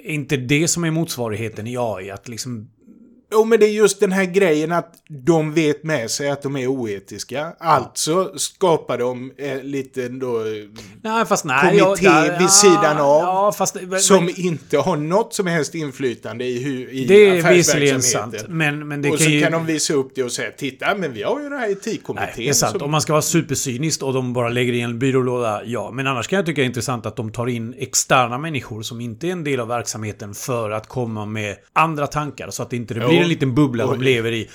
Är 0.03 0.11
inte 0.11 0.37
det 0.37 0.67
som 0.67 0.83
är 0.83 0.91
motsvarigheten 0.91 1.67
i 1.67 1.75
AI? 1.79 2.11
Att 2.11 2.27
liksom... 2.27 2.69
Jo, 3.33 3.45
men 3.45 3.59
det 3.59 3.65
är 3.65 3.69
just 3.71 3.99
den 3.99 4.11
här 4.11 4.25
grejen 4.25 4.71
att 4.71 4.93
de 5.25 5.53
vet 5.53 5.83
med 5.83 6.11
sig 6.11 6.29
att 6.29 6.41
de 6.41 6.55
är 6.57 6.67
oetiska. 6.67 7.53
Alltså 7.59 8.31
skapar 8.37 8.97
de 8.97 9.31
eh, 9.37 9.63
lite 9.63 10.09
då... 10.09 10.39
eh, 10.39 10.45
Nej, 11.03 11.25
fast 11.25 11.45
nej. 11.45 11.79
Kommitté 11.79 12.05
där- 12.09 12.39
vid 12.39 12.49
sidan 12.49 12.97
av, 12.97 13.21
Ja, 13.23 13.51
fast... 13.57 13.77
Som 13.99 14.29
inte 14.35 14.77
har 14.77 14.95
något 14.97 15.33
som 15.33 15.47
helst 15.47 15.75
inflytande 15.75 16.45
i, 16.45 16.63
hur, 16.63 16.89
i 16.89 17.05
det 17.05 17.13
är 17.29 17.39
affärsverksamheten. 17.39 18.01
sant. 18.01 18.35
Men, 18.49 18.87
men 18.87 19.01
det 19.01 19.09
och 19.11 19.17
kan 19.17 19.25
så 19.25 19.31
ju... 19.31 19.41
kan 19.41 19.51
de 19.51 19.65
visa 19.65 19.93
upp 19.93 20.11
det 20.15 20.23
och 20.23 20.31
säga 20.31 20.51
titta 20.51 20.95
men 20.95 21.13
vi 21.13 21.23
har 21.23 21.37
ju 21.39 21.43
den 21.49 21.59
här 21.59 21.67
Nej, 21.67 21.71
etikkommittén. 21.71 22.29
det 22.35 22.49
är 22.49 22.53
sant. 22.53 22.71
som- 22.71 22.81
Om 22.81 22.91
man 22.91 23.01
ska 23.01 23.13
vara 23.13 23.21
supercyniskt 23.21 24.03
och 24.03 24.13
de 24.13 24.33
bara 24.33 24.49
lägger 24.49 24.73
i 24.73 24.81
en 24.81 24.99
byrålåda, 24.99 25.61
ja. 25.65 25.91
Men 25.93 26.07
annars 26.07 26.27
kan 26.27 26.37
jag 26.37 26.45
tycka 26.45 26.61
det 26.61 26.65
är 26.65 26.67
intressant 26.67 27.05
att 27.05 27.15
de 27.15 27.31
tar 27.31 27.47
in 27.47 27.73
externa 27.77 28.37
människor 28.37 28.81
som 28.81 29.01
inte 29.01 29.27
är 29.27 29.31
en 29.31 29.43
del 29.43 29.59
av 29.59 29.67
verksamheten 29.67 30.33
för 30.33 30.71
att 30.71 30.87
komma 30.87 31.25
med 31.25 31.55
andra 31.73 32.07
tankar. 32.07 32.49
Så 32.49 32.63
att 32.63 32.69
det 32.69 32.75
inte 32.75 32.93
det 32.93 33.07
blir 33.07 33.22
en 33.23 33.29
liten 33.29 33.55
bubbla 33.55 33.85
de 33.85 34.01
lever 34.01 34.31
i. 34.31 34.49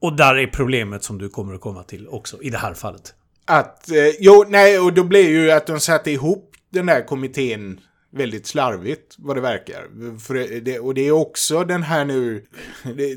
Och 0.00 0.16
där 0.16 0.34
är 0.34 0.46
problemet 0.46 1.04
som 1.04 1.18
du 1.18 1.28
kommer 1.28 1.54
att 1.54 1.60
komma 1.60 1.82
till 1.82 2.08
också, 2.08 2.42
i 2.42 2.50
det 2.50 2.58
här 2.58 2.74
fallet. 2.74 3.14
Att, 3.44 3.90
eh, 3.90 3.96
jo, 4.20 4.44
nej, 4.48 4.78
och 4.78 4.92
då 4.92 5.04
blev 5.04 5.30
ju 5.30 5.50
att 5.50 5.66
de 5.66 5.80
satte 5.80 6.10
ihop 6.10 6.50
den 6.70 6.86
där 6.86 7.06
kommittén 7.06 7.80
väldigt 8.14 8.46
slarvigt, 8.46 9.14
vad 9.18 9.36
det 9.36 9.40
verkar. 9.40 10.18
För 10.18 10.60
det- 10.60 10.78
och 10.78 10.94
det 10.94 11.06
är 11.06 11.10
också 11.12 11.64
den 11.64 11.82
här 11.82 12.04
nu, 12.04 12.44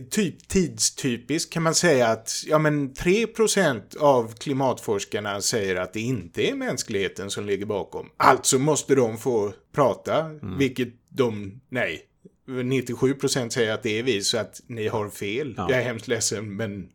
typ 0.10 0.48
tidstypiskt 0.48 1.54
kan 1.54 1.64
man 1.64 1.76
säga 1.76 2.08
att, 2.08 2.44
ja 2.46 2.60
men 2.60 2.94
3% 2.94 3.96
av 4.00 4.34
klimatforskarna 4.34 5.42
säger 5.42 5.76
att 5.76 5.94
det 5.94 6.00
inte 6.00 6.50
är 6.52 6.56
mänskligheten 6.56 7.30
som 7.32 7.46
ligger 7.46 7.66
bakom. 7.66 8.10
Alltså 8.18 8.60
måste 8.60 8.96
de 8.96 9.18
få 9.18 9.54
prata, 9.76 10.26
vilket 10.58 10.90
de, 11.10 11.62
nej. 11.70 12.02
97% 12.48 13.50
säger 13.50 13.74
att 13.74 13.84
det 13.84 14.00
är 14.00 14.04
vi, 14.04 14.22
så 14.22 14.38
att 14.38 14.62
ni 14.68 14.88
har 14.88 15.10
fel. 15.10 15.54
Ja. 15.58 15.68
Jag 15.70 15.80
är 15.80 15.84
hemskt 15.84 16.08
ledsen, 16.08 16.56
men 16.56 16.90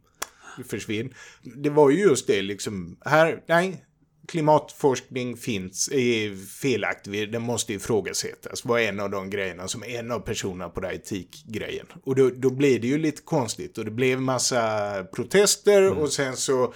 försvinn. 0.68 1.14
Det 1.42 1.70
var 1.70 1.90
ju 1.90 2.00
just 2.00 2.26
det 2.26 2.42
liksom. 2.42 2.96
Här, 3.04 3.42
nej. 3.46 3.84
Klimatforskning 4.28 5.36
finns, 5.36 5.88
är 5.92 6.46
felaktig, 6.46 7.32
den 7.32 7.42
måste 7.42 7.72
ifrågasättas. 7.72 8.64
var 8.64 8.78
en 8.78 9.00
av 9.00 9.10
de 9.10 9.30
grejerna 9.30 9.68
som 9.68 9.82
en 9.82 10.10
av 10.10 10.20
personerna 10.20 10.68
på 10.68 10.80
den 10.80 10.90
här 10.90 10.96
etikgrejen. 10.96 11.86
Och 12.04 12.14
då, 12.14 12.30
då 12.30 12.50
blir 12.50 12.78
det 12.78 12.86
ju 12.86 12.98
lite 12.98 13.22
konstigt 13.22 13.78
och 13.78 13.84
det 13.84 13.90
blev 13.90 14.20
massa 14.20 15.04
protester 15.14 15.90
och 15.92 16.12
sen 16.12 16.36
så 16.36 16.74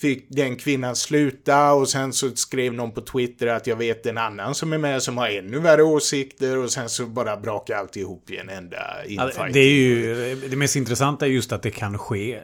fick 0.00 0.26
den 0.28 0.56
kvinnan 0.56 0.96
sluta 0.96 1.72
och 1.72 1.88
sen 1.88 2.12
så 2.12 2.30
skrev 2.36 2.74
någon 2.74 2.92
på 2.92 3.00
Twitter 3.00 3.46
att 3.46 3.66
jag 3.66 3.76
vet 3.76 4.06
en 4.06 4.18
annan 4.18 4.54
som 4.54 4.72
är 4.72 4.78
med 4.78 5.02
som 5.02 5.18
har 5.18 5.28
ännu 5.28 5.58
värre 5.58 5.82
åsikter 5.82 6.58
och 6.58 6.70
sen 6.70 6.88
så 6.88 7.06
bara 7.06 7.36
brakar 7.36 7.76
allt 7.76 7.96
ihop 7.96 8.30
i 8.30 8.36
en 8.36 8.48
enda 8.48 9.04
infight. 9.06 9.52
det 9.52 9.60
är 9.60 9.70
ju... 9.70 10.34
Det 10.48 10.56
mest 10.56 10.76
intressanta 10.76 11.26
är 11.26 11.30
just 11.30 11.52
att 11.52 11.62
det 11.62 11.70
kan 11.70 11.98
ske. 11.98 12.40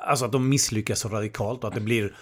Alltså 0.00 0.24
att 0.24 0.32
de 0.32 0.48
misslyckas 0.48 1.00
så 1.00 1.08
radikalt 1.08 1.64
och 1.64 1.68
att 1.68 1.74
det 1.74 1.80
blir... 1.80 2.16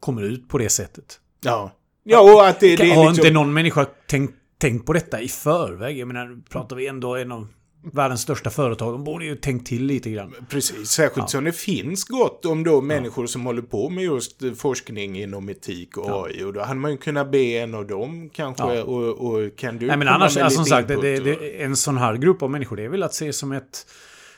Kommer 0.00 0.22
ut 0.22 0.48
på 0.48 0.58
det 0.58 0.68
sättet. 0.68 1.20
Ja. 1.40 1.72
Ja, 2.02 2.20
och 2.20 2.46
att 2.46 2.60
det, 2.60 2.76
det 2.76 2.90
har 2.90 3.08
liksom... 3.08 3.26
inte 3.26 3.30
någon 3.30 3.52
människa 3.52 3.86
tänkt, 4.06 4.34
tänkt 4.58 4.86
på 4.86 4.92
detta 4.92 5.20
i 5.20 5.28
förväg? 5.28 5.98
Jag 5.98 6.08
menar, 6.08 6.42
pratar 6.50 6.76
vi 6.76 6.86
ändå 6.86 7.16
en 7.16 7.32
av 7.32 7.48
världens 7.92 8.20
största 8.20 8.50
företag. 8.50 8.94
De 8.94 9.04
borde 9.04 9.24
ju 9.24 9.36
tänkt 9.36 9.66
till 9.66 9.86
lite 9.86 10.10
grann. 10.10 10.34
Precis, 10.48 10.88
särskilt 10.88 11.30
som 11.30 11.44
det 11.44 11.52
finns 11.52 12.04
gott 12.04 12.44
om 12.44 12.64
då 12.64 12.80
människor 12.80 13.26
som 13.26 13.46
håller 13.46 13.62
på 13.62 13.90
med 13.90 14.04
just 14.04 14.42
forskning 14.56 15.22
inom 15.22 15.48
etik 15.48 15.96
och 15.96 16.26
AI. 16.26 16.44
Och 16.44 16.52
då 16.52 16.60
hade 16.60 16.80
man 16.80 16.90
ju 16.90 16.96
kunnat 16.96 17.30
be 17.30 17.38
en 17.38 17.74
av 17.74 17.86
dem 17.86 18.30
kanske 18.30 18.74
Ja. 18.74 18.82
och, 18.82 19.34
och 19.34 19.56
kan 19.56 19.78
du 19.78 19.86
Nej 19.86 19.96
men 19.96 20.08
annars, 20.08 20.36
alltså, 20.36 20.56
som 20.56 20.64
sagt, 20.64 20.88
det, 20.88 20.96
det, 20.96 21.20
det, 21.20 21.62
en 21.62 21.76
sån 21.76 21.98
här 21.98 22.16
grupp 22.16 22.42
av 22.42 22.50
människor, 22.50 22.76
det 22.76 22.82
är 22.82 22.88
väl 22.88 23.02
att 23.02 23.14
se 23.14 23.32
som 23.32 23.52
ett... 23.52 23.86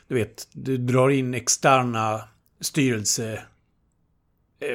Du 0.08 0.14
vet, 0.14 0.48
du 0.52 0.76
drar 0.76 1.10
in 1.10 1.34
externa 1.34 2.20
styrelse 2.60 3.40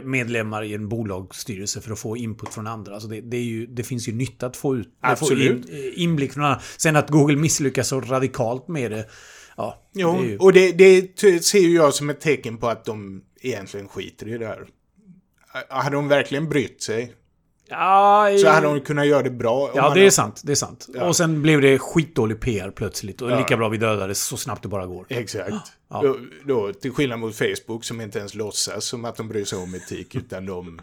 medlemmar 0.04 0.64
i 0.64 0.74
en 0.74 0.90
bolagsstyrelse 0.90 1.82
för 1.82 1.92
att 1.92 2.00
få 2.00 2.18
input 2.18 2.54
från 2.54 2.68
andra. 2.68 2.94
Alltså 2.94 3.10
det, 3.10 3.22
det, 3.22 3.38
ju, 3.38 3.66
det 3.66 3.84
finns 3.84 4.08
ju 4.08 4.14
nytta 4.14 4.46
att 4.46 4.58
få 4.58 4.76
ut 4.76 4.90
Absolut. 5.02 5.66
Få 5.66 5.72
in, 5.72 5.84
eh, 5.86 6.04
inblick 6.04 6.34
från 6.34 6.44
andra. 6.44 6.62
Sen 6.78 6.96
att 6.96 7.10
Google 7.10 7.36
misslyckas 7.36 7.88
så 7.88 8.02
radikalt 8.02 8.68
med 8.68 8.92
det. 8.92 9.06
Ja, 9.58 9.90
Jo, 9.94 10.18
det 10.22 10.28
ju, 10.28 10.38
och 10.38 10.54
det, 10.54 10.72
det 10.72 11.44
ser 11.44 11.60
ju 11.60 11.76
jag 11.76 11.94
som 11.94 12.10
ett 12.10 12.22
tecken 12.22 12.58
på 12.58 12.68
att 12.68 12.86
de 12.86 13.24
egentligen 13.42 13.88
skiter 13.88 14.28
i 14.28 14.38
det 14.38 14.48
här. 14.48 14.68
Hade 15.70 15.96
de 15.96 16.08
verkligen 16.08 16.50
brytt 16.50 16.84
sig 16.84 17.14
ja, 17.72 18.30
så 18.42 18.48
hade 18.48 18.68
de 18.68 18.82
kunnat 18.82 19.08
göra 19.08 19.24
det 19.24 19.30
bra. 19.30 19.72
Ja, 19.76 19.94
det 19.94 20.06
är 20.06 20.10
sant. 20.10 20.42
Det 20.44 20.52
är 20.52 20.56
sant. 20.56 20.88
Ja. 20.94 21.06
Och 21.06 21.16
sen 21.16 21.42
blev 21.42 21.62
det 21.62 21.80
skitdålig 21.80 22.40
PR 22.40 22.72
plötsligt. 22.72 23.22
Och 23.22 23.32
Ja. 23.32 23.38
lika 23.38 23.58
bra 23.58 23.70
vi 23.70 23.78
dödades 23.78 24.24
så 24.24 24.38
snabbt 24.38 24.62
det 24.64 24.68
bara 24.70 24.86
går. 24.86 25.06
Exakt. 25.10 25.54
Ja. 25.90 26.02
Då, 26.02 26.18
då, 26.46 26.74
till 26.74 26.92
skillnad 26.92 27.20
mot 27.20 27.36
Facebook 27.36 27.86
som 27.86 28.02
inte 28.02 28.20
ens 28.20 28.36
låtsas 28.36 28.86
som 28.86 29.06
att 29.06 29.16
de 29.16 29.28
bryr 29.28 29.46
sig 29.46 29.58
om 29.60 29.76
etik 29.76 30.16
utan 30.16 30.46
de 30.46 30.80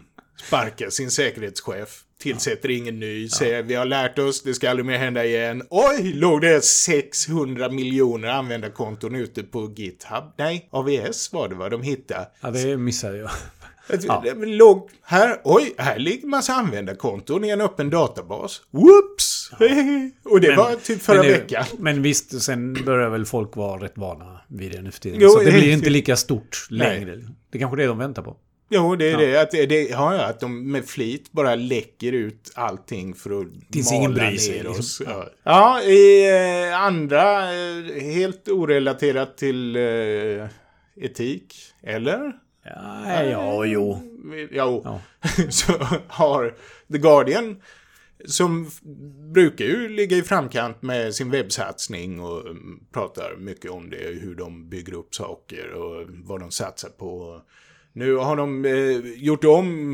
sparkar 0.47 0.89
sin 0.89 1.11
säkerhetschef, 1.11 2.01
tillsätter 2.21 2.69
ingen 2.71 2.99
ny, 2.99 3.29
säger 3.29 3.63
vi 3.63 3.75
har 3.75 3.85
lärt 3.85 4.19
oss, 4.19 4.43
det 4.43 4.53
ska 4.53 4.69
aldrig 4.69 4.85
mer 4.85 4.97
hända 4.97 5.25
igen. 5.25 5.63
Oj, 5.69 6.13
låg 6.13 6.41
det 6.41 6.63
600 6.65 7.69
miljoner 7.69 8.27
användarkonton 8.27 9.15
ute 9.15 9.43
på 9.43 9.73
GitHub? 9.75 10.23
Nej, 10.37 10.69
AVS 10.71 11.33
var 11.33 11.49
det 11.49 11.55
vad 11.55 11.71
de 11.71 11.81
hittade. 11.81 12.27
Ja, 12.41 12.51
det 12.51 12.77
missade 12.77 13.17
jag. 13.17 13.29
Ja. 14.01 14.23
Låg 14.35 14.89
här, 15.03 15.41
oj, 15.43 15.73
här 15.77 15.99
ligger 15.99 16.27
massa 16.27 16.53
användarkonton 16.53 17.43
i 17.45 17.49
en 17.49 17.61
öppen 17.61 17.89
databas. 17.89 18.61
Whoops! 18.71 19.51
Och 20.23 20.41
det 20.41 20.55
var 20.55 20.75
typ 20.75 21.01
förra 21.01 21.21
men 21.21 21.31
veckan. 21.31 21.63
Men 21.79 22.01
visst, 22.01 22.41
sen 22.41 22.73
börjar 22.85 23.09
väl 23.09 23.25
folk 23.25 23.55
vara 23.55 23.83
rätt 23.83 23.97
vana 23.97 24.41
vid 24.47 24.71
det 24.71 24.81
nu 24.81 24.91
för 24.91 24.99
tiden. 24.99 25.19
Jo, 25.21 25.29
så 25.29 25.39
det 25.39 25.51
blir 25.51 25.71
inte 25.73 25.89
lika 25.89 26.15
stort 26.15 26.67
Nej. 26.69 26.79
längre. 26.99 27.15
Det 27.51 27.57
är 27.57 27.59
kanske 27.59 27.77
det 27.77 27.85
de 27.85 27.97
väntar 27.97 28.21
på. 28.21 28.37
Jo, 28.71 28.95
det 28.95 29.05
är 29.05 29.11
Ja. 29.11 29.17
det. 29.19 29.41
Att 29.41 29.51
det, 29.51 29.65
det 29.65 29.81
ja, 29.89 30.15
ja, 30.15 30.25
att 30.25 30.39
de 30.39 30.71
med 30.71 30.85
flit 30.85 31.31
bara 31.31 31.55
läcker 31.55 32.11
ut 32.11 32.51
allting 32.55 33.13
för 33.13 33.41
att 33.41 33.47
Tills 33.71 33.91
mala 33.91 33.97
ingen 33.99 34.13
bryr 34.13 34.37
sig, 34.37 34.51
ner 34.51 34.63
liksom. 34.63 34.79
oss. 34.79 35.01
Ja. 35.05 35.25
ja, 35.43 35.81
i 35.81 36.29
eh, 36.69 36.81
andra, 36.81 37.53
eh, 37.53 38.01
helt 38.01 38.47
orelaterat 38.47 39.37
till 39.37 39.75
eh, 39.75 40.45
etik. 41.05 41.55
Eller? 41.83 42.33
Ja, 42.75 43.23
ja 43.23 43.65
jo. 43.65 43.99
Jo. 44.51 44.81
Ja. 44.85 45.01
Så 45.49 45.73
har 46.07 46.53
The 46.91 46.97
Guardian 46.97 47.55
som 48.25 48.69
brukar 49.33 49.65
ju 49.65 49.89
ligga 49.89 50.17
i 50.17 50.21
framkant 50.21 50.81
med 50.81 51.15
sin 51.15 51.31
webbsatsning 51.31 52.19
och 52.19 52.41
mm, 52.41 52.79
pratar 52.93 53.35
mycket 53.37 53.71
om 53.71 53.89
det, 53.89 54.19
hur 54.21 54.35
de 54.35 54.69
bygger 54.69 54.93
upp 54.93 55.15
saker 55.15 55.71
och 55.71 56.07
vad 56.09 56.39
de 56.39 56.51
satsar 56.51 56.89
på. 56.89 57.41
Nu 57.93 58.15
har 58.15 58.35
de 58.35 58.65
eh, 58.65 59.23
gjort 59.23 59.43
om, 59.43 59.93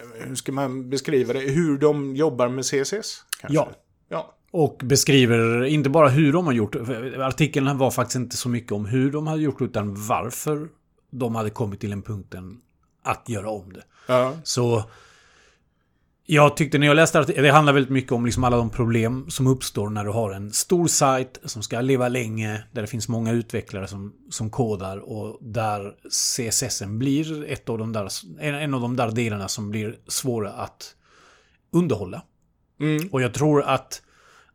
eh, 0.00 0.26
hur 0.28 0.34
ska 0.34 0.52
man 0.52 0.90
beskriva 0.90 1.32
det, 1.32 1.40
hur 1.40 1.78
de 1.78 2.16
jobbar 2.16 2.48
med 2.48 2.64
CSS? 2.64 3.24
Kanske? 3.40 3.54
Ja. 3.54 3.68
Ja. 4.08 4.34
Och 4.50 4.80
beskriver 4.84 5.64
inte 5.64 5.90
bara 5.90 6.08
hur 6.08 6.32
de 6.32 6.46
har 6.46 6.52
gjort. 6.52 6.76
Artikeln 7.18 7.78
var 7.78 7.90
faktiskt 7.90 8.16
inte 8.16 8.36
så 8.36 8.48
mycket 8.48 8.72
om 8.72 8.86
hur 8.86 9.12
de 9.12 9.26
hade 9.26 9.42
gjort 9.42 9.60
utan 9.60 10.06
varför 10.06 10.68
de 11.10 11.34
hade 11.34 11.50
kommit 11.50 11.80
till 11.80 11.92
en 11.92 12.02
punkten 12.02 12.60
att 13.02 13.28
göra 13.28 13.50
om 13.50 13.72
det. 13.72 13.82
Ja. 14.06 14.32
Så 14.44 14.84
jag 16.30 16.56
tyckte 16.56 16.78
när 16.78 16.86
jag 16.86 16.96
läste 16.96 17.20
artikeln, 17.20 17.44
det 17.44 17.52
handlar 17.52 17.72
väldigt 17.72 17.92
mycket 17.92 18.12
om 18.12 18.24
liksom 18.24 18.44
alla 18.44 18.56
de 18.56 18.70
problem 18.70 19.30
som 19.30 19.46
uppstår 19.46 19.90
när 19.90 20.04
du 20.04 20.10
har 20.10 20.30
en 20.30 20.52
stor 20.52 20.86
sajt 20.86 21.38
som 21.44 21.62
ska 21.62 21.80
leva 21.80 22.08
länge, 22.08 22.62
där 22.72 22.82
det 22.82 22.88
finns 22.88 23.08
många 23.08 23.32
utvecklare 23.32 23.86
som, 23.86 24.12
som 24.30 24.50
kodar 24.50 24.98
och 24.98 25.38
där 25.40 25.94
CSS 26.10 26.82
blir 26.86 27.44
ett 27.44 27.68
av 27.68 27.78
de 27.78 27.92
där, 27.92 28.08
en, 28.40 28.54
en 28.54 28.74
av 28.74 28.80
de 28.80 28.96
där 28.96 29.10
delarna 29.10 29.48
som 29.48 29.70
blir 29.70 29.98
svåra 30.06 30.52
att 30.52 30.94
underhålla. 31.72 32.22
Mm. 32.80 33.08
Och 33.12 33.22
jag 33.22 33.34
tror 33.34 33.62
att 33.62 34.02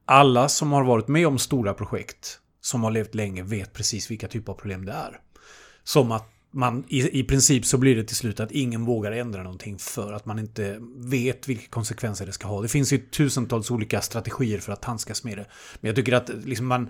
alla 0.05 0.49
som 0.49 0.71
har 0.71 0.83
varit 0.83 1.07
med 1.07 1.27
om 1.27 1.37
stora 1.37 1.73
projekt 1.73 2.39
som 2.61 2.83
har 2.83 2.91
levt 2.91 3.15
länge 3.15 3.43
vet 3.43 3.73
precis 3.73 4.11
vilka 4.11 4.27
typer 4.27 4.51
av 4.51 4.57
problem 4.57 4.85
det 4.85 4.91
är. 4.91 5.19
Som 5.83 6.11
att 6.11 6.32
man 6.53 6.83
i, 6.87 7.19
i 7.19 7.23
princip 7.23 7.65
så 7.65 7.77
blir 7.77 7.95
det 7.95 8.03
till 8.03 8.15
slut 8.15 8.39
att 8.39 8.51
ingen 8.51 8.85
vågar 8.85 9.11
ändra 9.11 9.43
någonting 9.43 9.77
för 9.79 10.13
att 10.13 10.25
man 10.25 10.39
inte 10.39 10.77
vet 10.97 11.47
vilka 11.49 11.67
konsekvenser 11.69 12.25
det 12.25 12.31
ska 12.31 12.47
ha. 12.47 12.61
Det 12.61 12.67
finns 12.67 12.93
ju 12.93 12.97
tusentals 12.97 13.71
olika 13.71 14.01
strategier 14.01 14.59
för 14.59 14.73
att 14.73 14.85
handskas 14.85 15.23
med 15.23 15.37
det. 15.37 15.45
Men 15.81 15.87
jag 15.89 15.95
tycker 15.95 16.13
att 16.13 16.29
liksom 16.45 16.65
man 16.67 16.89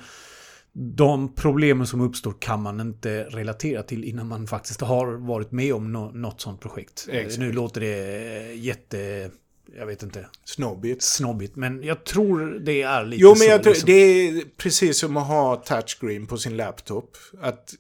de 0.76 1.36
problemen 1.36 1.88
som 1.88 2.02
uppstår 2.02 2.36
kan 2.40 2.62
man 2.62 2.80
inte 2.80 3.24
relatera 3.24 3.84
till 3.84 4.04
innan 4.04 4.28
man 4.28 4.48
faktiskt 4.48 4.82
har 4.82 5.08
varit 5.14 5.52
med 5.52 5.74
om 5.74 5.92
nå- 5.92 6.12
något 6.12 6.42
sånt 6.42 6.62
projekt. 6.62 7.08
Exakt. 7.12 7.40
Nu 7.40 7.52
låter 7.52 7.82
det 7.82 8.54
jätte... 8.54 9.32
Jag 9.78 9.86
vet 9.86 10.04
inte 10.04 10.26
Snobbigt. 10.46 11.04
snobbigt. 11.04 11.56
Men 11.56 11.84
jag 11.84 12.04
tror 12.04 12.60
det 12.66 12.82
är 12.82 13.06
lite 13.06 13.22
Jo, 13.22 13.30
men 13.30 13.38
så. 13.38 13.44
jag 13.46 13.64
tror, 13.64 13.74
liksom. 13.74 13.88
det 13.88 13.94
är 13.94 14.44
precis 14.58 15.00
som 15.00 15.18
att 15.18 15.28
ha 15.28 15.56
touchscreen 15.56 16.28
på 16.28 16.38
sin 16.38 16.58
laptop. 16.58 17.18
Att 17.42 17.74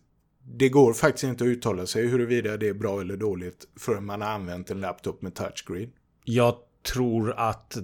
det 0.45 0.69
går 0.69 0.93
faktiskt 0.93 1.23
inte 1.23 1.43
att 1.43 1.47
uttala 1.47 1.85
sig 1.85 2.07
huruvida 2.07 2.57
det 2.57 2.67
är 2.67 2.73
bra 2.73 3.01
eller 3.01 3.17
dåligt 3.17 3.67
förrän 3.79 4.05
man 4.05 4.21
har 4.21 4.29
använt 4.29 4.71
en 4.71 4.81
laptop 4.81 5.21
med 5.21 5.35
touchscreen. 5.35 5.89
Jag 6.23 6.55
tror 6.93 7.33
att 7.37 7.77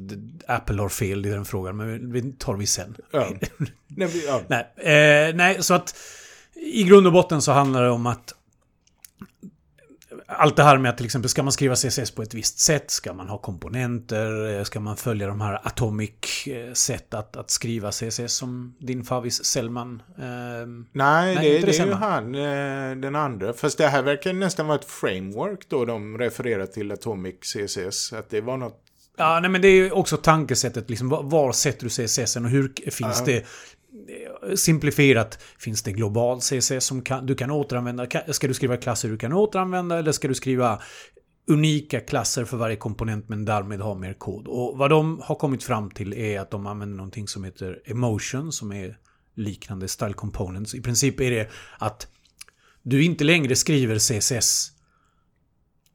Apple 0.47 0.81
har 0.81 0.89
fel 0.89 1.25
i 1.25 1.29
den 1.29 1.45
frågan, 1.45 1.77
men 1.77 2.11
vi 2.11 2.31
tar 2.33 2.53
vi 2.55 2.65
sen. 2.67 2.95
Ja. 3.11 3.29
Nej, 3.87 4.07
vi- 4.07 4.25
ja. 4.27 4.41
Nej, 4.47 4.67
eh, 4.77 5.35
nej, 5.35 5.63
så 5.63 5.73
att 5.73 5.95
i 6.55 6.83
grund 6.83 7.07
och 7.07 7.13
botten 7.13 7.41
så 7.41 7.51
handlar 7.51 7.83
det 7.83 7.89
om 7.89 8.05
att 8.05 8.33
allt 10.29 10.55
det 10.55 10.63
här 10.63 10.77
med 10.77 10.89
att 10.89 10.97
till 10.97 11.05
exempel 11.05 11.29
ska 11.29 11.43
man 11.43 11.51
skriva 11.51 11.75
CSS 11.75 12.11
på 12.11 12.21
ett 12.21 12.33
visst 12.33 12.59
sätt? 12.59 12.91
Ska 12.91 13.13
man 13.13 13.27
ha 13.27 13.37
komponenter? 13.37 14.57
Eh, 14.57 14.63
Ska 14.63 14.79
man 14.79 14.97
följa 14.97 15.27
de 15.27 15.41
här 15.41 15.67
Atomic 15.67 16.47
eh, 16.47 16.73
sätt 16.73 17.13
att, 17.13 17.35
att 17.35 17.49
skriva 17.51 17.91
CSS 17.91 18.33
som 18.33 18.75
din 18.79 19.03
favvis 19.03 19.45
Sellman? 19.45 20.01
ehm, 20.17 20.85
Nej, 20.91 21.35
Nej, 21.35 21.59
det, 21.61 21.65
det, 21.65 21.79
är 21.79 21.85
ju 21.85 21.93
han, 21.93 22.35
eh, 22.35 22.95
den 23.01 23.15
andra. 23.15 23.53
Fast 23.53 23.77
det 23.77 23.87
här 23.87 24.01
verkar 24.03 24.33
nästan 24.33 24.67
vara 24.67 24.79
ett 24.79 24.85
framework 24.85 25.59
då 25.69 25.85
de 25.85 26.17
refererar 26.17 26.65
till 26.65 26.91
Atomic 26.91 27.35
CSS. 27.41 28.13
Att 28.13 28.29
det 28.29 28.41
var 28.41 28.57
något... 28.57 28.81
Ja, 29.17 29.39
nej 29.39 29.49
men 29.49 29.61
det 29.61 29.67
är 29.67 29.75
ju 29.75 29.91
också 29.91 30.17
tankesättet. 30.17 30.89
Liksom, 30.89 31.09
var- 31.09 31.23
var 31.23 31.51
sätter 31.51 31.83
du 31.83 31.89
CSS 31.89 32.35
och 32.35 32.49
hur 32.49 32.73
finns 32.91 33.19
Ja. 33.19 33.25
det... 33.25 33.45
Simplifierat, 34.55 35.39
finns 35.59 35.83
det 35.83 35.91
global 35.91 36.39
CSS 36.39 36.85
som 36.85 37.01
kan, 37.01 37.25
du 37.25 37.35
kan 37.35 37.51
återanvända? 37.51 38.07
Ska 38.27 38.47
du 38.47 38.53
skriva 38.53 38.77
klasser 38.77 39.09
du 39.09 39.17
kan 39.17 39.33
återanvända 39.33 39.99
eller 39.99 40.11
ska 40.11 40.27
du 40.27 40.35
skriva 40.35 40.81
unika 41.47 41.99
klasser 41.99 42.45
för 42.45 42.57
varje 42.57 42.75
komponent 42.75 43.29
men 43.29 43.45
därmed 43.45 43.81
ha 43.81 43.95
mer 43.95 44.13
kod? 44.13 44.47
Och 44.47 44.77
vad 44.77 44.89
de 44.89 45.21
har 45.23 45.35
kommit 45.35 45.63
fram 45.63 45.91
till 45.91 46.13
är 46.13 46.39
att 46.39 46.51
de 46.51 46.67
använder 46.67 46.97
någonting 46.97 47.27
som 47.27 47.43
heter 47.43 47.81
emotion 47.85 48.51
som 48.51 48.71
är 48.71 48.97
liknande 49.35 49.87
style 49.87 50.13
components. 50.13 50.75
I 50.75 50.81
princip 50.81 51.19
är 51.19 51.31
det 51.31 51.49
att 51.79 52.07
du 52.83 53.03
inte 53.03 53.23
längre 53.23 53.55
skriver 53.55 53.95
CSS 53.95 54.71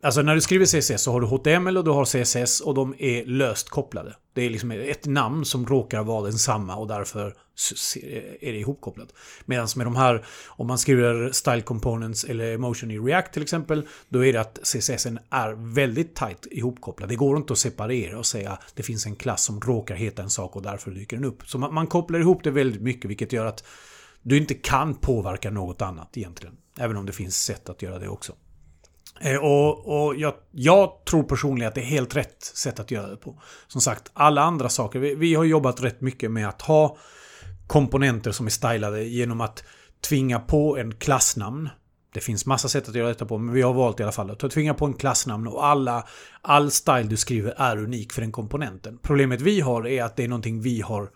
Alltså 0.05 0.23
när 0.23 0.35
du 0.35 0.41
skriver 0.41 0.67
CSS 0.67 1.03
så 1.03 1.13
har 1.13 1.21
du 1.21 1.27
HTML 1.27 1.77
och 1.77 1.85
du 1.85 1.91
har 1.91 2.05
CSS 2.05 2.61
och 2.61 2.75
de 2.75 2.95
är 2.99 3.25
löst 3.25 3.69
kopplade. 3.69 4.17
Det 4.33 4.43
är 4.43 4.51
liksom 4.51 4.71
ett 4.71 5.07
namn 5.07 5.45
som 5.45 5.67
råkar 5.67 6.03
vara 6.03 6.23
densamma 6.23 6.77
och 6.77 6.89
därför 6.89 7.35
är 8.41 8.53
det 8.53 8.59
ihopkopplat. 8.59 9.09
Medan 9.45 9.69
med 9.77 9.87
de 9.87 9.97
här, 9.97 10.25
om 10.49 10.67
man 10.67 10.79
skriver 10.79 11.33
Style 11.33 11.61
Components 11.61 12.25
eller 12.25 12.55
Emotion 12.55 12.91
i 12.91 12.99
React 12.99 13.33
till 13.33 13.43
exempel, 13.43 13.89
då 14.09 14.25
är 14.25 14.33
det 14.33 14.41
att 14.41 14.59
CSS 14.63 15.07
är 15.31 15.75
väldigt 15.75 16.15
tight 16.15 16.47
ihopkopplad. 16.51 17.09
Det 17.09 17.17
går 17.17 17.37
inte 17.37 17.53
att 17.53 17.59
separera 17.59 18.19
och 18.19 18.27
säga 18.27 18.51
att 18.51 18.73
det 18.75 18.83
finns 18.83 19.07
en 19.07 19.17
klass 19.17 19.45
som 19.45 19.61
råkar 19.61 19.95
heta 19.95 20.23
en 20.23 20.31
sak 20.31 20.57
och 20.57 20.63
därför 20.63 20.91
dyker 20.91 21.17
den 21.17 21.25
upp. 21.25 21.43
Så 21.47 21.59
man, 21.59 21.75
man 21.75 21.87
kopplar 21.87 22.21
ihop 22.21 22.45
det 22.45 22.51
väldigt 22.51 22.83
mycket 22.83 23.11
vilket 23.11 23.33
gör 23.33 23.47
att 23.47 23.65
du 24.23 24.37
inte 24.37 24.55
kan 24.55 24.95
påverka 24.95 25.51
något 25.51 25.83
annat 25.83 26.17
egentligen. 26.17 26.57
Även 26.79 26.97
om 26.97 27.07
det 27.07 27.13
finns 27.13 27.45
sätt 27.45 27.69
att 27.69 27.83
göra 27.83 27.99
det 27.99 28.09
också. 28.09 28.33
Eh, 29.25 29.37
och, 29.37 30.05
och 30.07 30.17
jag, 30.17 30.35
jag 30.51 31.05
tror 31.05 31.23
personligen 31.23 31.69
att 31.69 31.75
det 31.75 31.81
är 31.81 31.85
helt 31.85 32.17
rätt 32.17 32.43
sätt 32.45 32.81
att 32.81 32.91
göra 32.91 33.07
det 33.11 33.17
på. 33.17 33.43
Som 33.67 33.81
sagt, 33.81 34.11
alla 34.13 34.43
andra 34.43 34.69
saker. 34.69 34.99
Vi, 34.99 35.15
vi 35.15 35.35
har 35.35 35.45
jobbat 35.45 35.83
rätt 35.83 36.01
mycket 36.01 36.31
med 36.31 36.49
att 36.49 36.63
ha 36.63 36.97
komponenter 37.67 38.33
som 38.33 38.47
är 38.47 38.51
stylade 38.51 39.05
genom 39.05 39.41
att 39.41 39.65
tvinga 40.09 40.41
på 40.41 40.77
en 40.79 40.95
klassnamn. 40.95 41.69
Det 42.15 42.21
finns 42.21 42.47
massa 42.47 42.69
sätt 42.69 42.89
att 42.89 42.95
göra 42.95 43.09
detta 43.09 43.27
på, 43.27 43.39
men 43.39 43.55
vi 43.55 43.63
har 43.63 43.73
valt 43.75 44.01
i 44.01 44.03
alla 44.03 44.13
fall 44.13 44.31
att 44.31 44.51
tvinga 44.51 44.75
på 44.75 44.87
en 44.87 44.95
klassnamn 44.95 45.47
och 45.47 45.67
alla, 45.67 46.07
all 46.43 46.71
style 46.71 47.03
du 47.03 47.17
skriver 47.17 47.55
är 47.57 47.77
unik 47.79 48.13
för 48.13 48.21
den 48.21 48.33
komponenten. 48.33 48.99
Problemet 49.03 49.41
vi 49.41 49.61
har 49.61 49.87
är 49.87 50.03
att 50.05 50.17
det 50.17 50.25
är 50.25 50.29
någonting 50.29 50.61
vi 50.61 50.81
har 50.81 51.11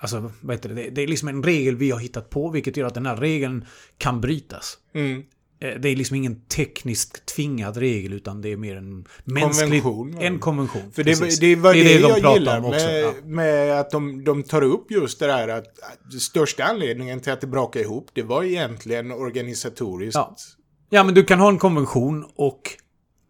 Alltså, 0.00 0.32
vad 0.40 0.56
heter 0.56 0.68
det? 0.68 0.74
Det- 0.74 0.90
Det 0.90 1.02
är 1.02 1.06
liksom 1.06 1.28
en 1.28 1.42
regel 1.42 1.76
vi 1.76 1.90
har 1.90 1.98
hittat 1.98 2.30
på, 2.30 2.50
vilket 2.50 2.76
gör 2.76 2.86
att 2.86 2.94
den 2.94 3.06
här 3.06 3.16
regeln 3.16 3.64
kan 3.98 4.20
brytas. 4.20 4.78
Mm. 4.94 5.22
Eh, 5.60 5.80
Det 5.80 5.88
är 5.88 5.96
liksom 5.96 6.16
ingen 6.16 6.40
tekniskt 6.40 7.26
tvingad 7.26 7.76
regel 7.76 8.12
utan 8.12 8.40
det 8.40 8.52
är 8.52 8.56
mer 8.56 8.76
en 8.76 9.04
mänsklig... 9.24 9.82
Konvention? 9.82 10.18
En 10.22 10.38
konvention. 10.38 10.92
För 10.92 11.04
det, 11.04 11.40
det 11.40 11.56
var 11.56 11.74
det, 11.74 11.82
de 11.82 12.00
jag 12.00 12.20
pratar 12.20 12.34
gillar 12.34 12.58
också. 12.58 12.70
med, 12.86 13.02
Ja. 13.04 13.12
med 13.24 13.80
att 13.80 13.90
de, 13.90 14.24
de 14.24 14.42
tar 14.42 14.62
upp 14.62 14.90
just 14.90 15.18
det 15.18 15.26
där 15.26 15.48
att 15.48 15.66
att 15.66 16.20
största 16.22 16.64
anledningen 16.64 17.20
till 17.20 17.32
att 17.32 17.40
det 17.40 17.46
brakar 17.46 17.80
ihop, 17.80 18.08
det 18.12 18.22
var 18.22 18.44
egentligen 18.44 19.12
organisatoriskt. 19.12 20.14
Ja. 20.14 20.36
ja, 20.90 21.04
men 21.04 21.14
du 21.14 21.24
kan 21.24 21.40
ha 21.40 21.48
en 21.48 21.58
konvention 21.58 22.24
och 22.36 22.60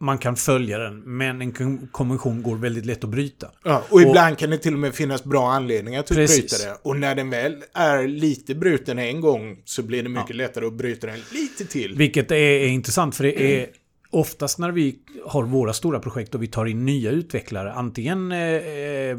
man 0.01 0.19
kan 0.19 0.37
följa 0.37 0.79
den. 0.79 1.01
Men 1.01 1.41
en 1.43 1.53
kon- 1.53 1.89
konvention 1.93 2.43
går 2.43 2.57
väldigt 2.57 2.87
lätt 2.87 3.05
att 3.05 3.11
bryta. 3.11 3.51
Ja, 3.65 3.85
och 3.91 4.03
ibland 4.03 4.39
kan 4.39 4.51
det 4.51 4.59
till 4.59 4.73
och 4.73 4.79
med 4.79 4.95
finnas 4.95 5.25
bra 5.25 5.51
anledningar 5.53 6.03
till 6.03 6.13
att 6.13 6.17
Precis. 6.17 6.59
bryta 6.59 6.71
det. 6.71 6.79
Och 6.83 6.97
när 6.97 7.15
den 7.15 7.31
väl 7.31 7.57
är 7.75 8.09
lite 8.09 8.55
bruten 8.55 8.99
en 8.99 9.21
gång 9.21 9.57
så 9.65 9.83
blir 9.83 10.03
det 10.03 10.09
mycket 10.09 10.37
lättare 10.37 10.67
att 10.67 10.73
bryta 10.75 11.07
den 11.07 11.19
lite 11.33 11.65
till. 11.73 11.95
Vilket 11.97 12.31
är, 12.31 12.35
är 12.37 12.67
intressant 12.69 13.17
för 13.17 13.25
det 13.25 13.61
är 13.61 13.67
oftast 14.14 14.59
när 14.59 14.71
vi 14.71 14.99
har 15.26 15.42
våra 15.42 15.73
stora 15.73 16.00
projekt 16.00 16.35
och 16.35 16.42
vi 16.42 16.47
tar 16.47 16.66
in 16.66 16.85
nya 16.85 17.11
utvecklare, 17.11 17.73
antingen 17.73 18.33
eh, 18.33 19.18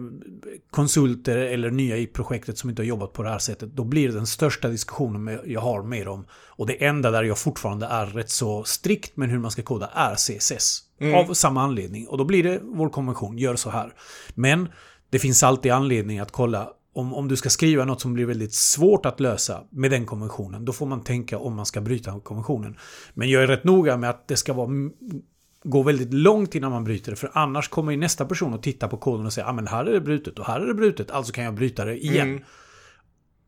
konsulter 0.72 1.38
eller 1.38 1.72
nya 1.72 1.98
i 1.98 2.08
projektet 2.08 2.58
som 2.58 2.70
inte 2.70 2.82
har 2.82 2.88
jobbat 2.88 3.14
på 3.14 3.24
det 3.24 3.30
här 3.30 3.40
sättet, 3.40 3.70
då 3.76 3.84
blir 3.84 4.08
det 4.08 4.14
den 4.14 4.28
största 4.28 4.68
diskussionen 4.68 5.40
jag 5.46 5.62
har 5.62 5.84
med 5.84 6.06
dem. 6.06 6.26
Och 6.48 6.68
det 6.68 6.86
enda 6.86 7.12
där 7.12 7.24
jag 7.24 7.38
fortfarande 7.38 7.86
är 7.86 8.06
rätt 8.06 8.30
så 8.30 8.64
strikt 8.64 9.18
med 9.18 9.30
hur 9.30 9.40
man 9.40 9.52
ska 9.52 9.62
koda 9.62 9.88
är 9.88 10.16
CSS. 10.16 10.82
Av 11.16 11.34
samma 11.34 11.62
anledning. 11.62 12.08
Och 12.08 12.18
då 12.18 12.26
blir 12.26 12.44
det 12.44 12.60
vår 12.64 12.90
konvention, 12.90 13.38
gör 13.38 13.56
så 13.56 13.70
här. 13.70 13.94
Men 14.36 14.70
det 15.10 15.20
finns 15.20 15.44
alltid 15.44 15.72
anledning 15.72 16.20
att 16.20 16.32
kolla 16.32 16.70
om, 16.96 17.14
om 17.14 17.28
du 17.28 17.36
ska 17.36 17.50
skriva 17.50 17.86
något 17.86 18.02
som 18.02 18.14
blir 18.14 18.26
väldigt 18.26 18.54
svårt 18.54 19.06
att 19.06 19.20
lösa 19.20 19.64
med 19.70 19.92
den 19.92 20.06
konventionen, 20.06 20.66
då 20.66 20.74
får 20.74 20.86
man 20.86 21.04
tänka 21.04 21.38
om 21.38 21.56
man 21.56 21.66
ska 21.66 21.82
bryta 21.82 22.20
konventionen. 22.20 22.78
Men 23.14 23.30
jag 23.30 23.44
är 23.44 23.48
rätt 23.48 23.64
noga 23.64 23.98
med 23.98 24.10
att 24.10 24.28
det 24.28 24.38
ska 24.38 24.54
vara 24.54 24.70
gå 25.64 25.84
väldigt 25.84 26.14
långt 26.14 26.56
innan 26.56 26.72
man 26.72 26.84
bryter 26.84 27.12
det, 27.12 27.16
för 27.16 27.32
annars 27.34 27.70
kommer 27.70 27.92
ju 27.92 27.98
nästa 27.98 28.26
person 28.26 28.54
att 28.54 28.64
titta 28.64 28.88
på 28.88 28.98
koden 28.98 29.26
och 29.26 29.34
säga 29.34 29.48
ah, 29.48 29.54
men 29.54 29.68
här 29.68 29.86
är 29.86 29.94
det 29.94 30.02
brutet 30.02 30.40
och 30.40 30.46
här 30.46 30.60
är 30.60 30.68
det 30.68 30.74
brutet, 30.74 31.12
alltså 31.12 31.34
kan 31.34 31.44
jag 31.44 31.54
bryta 31.54 31.86
det 31.86 32.04
igen. 32.04 32.30
Mm. 32.30 32.44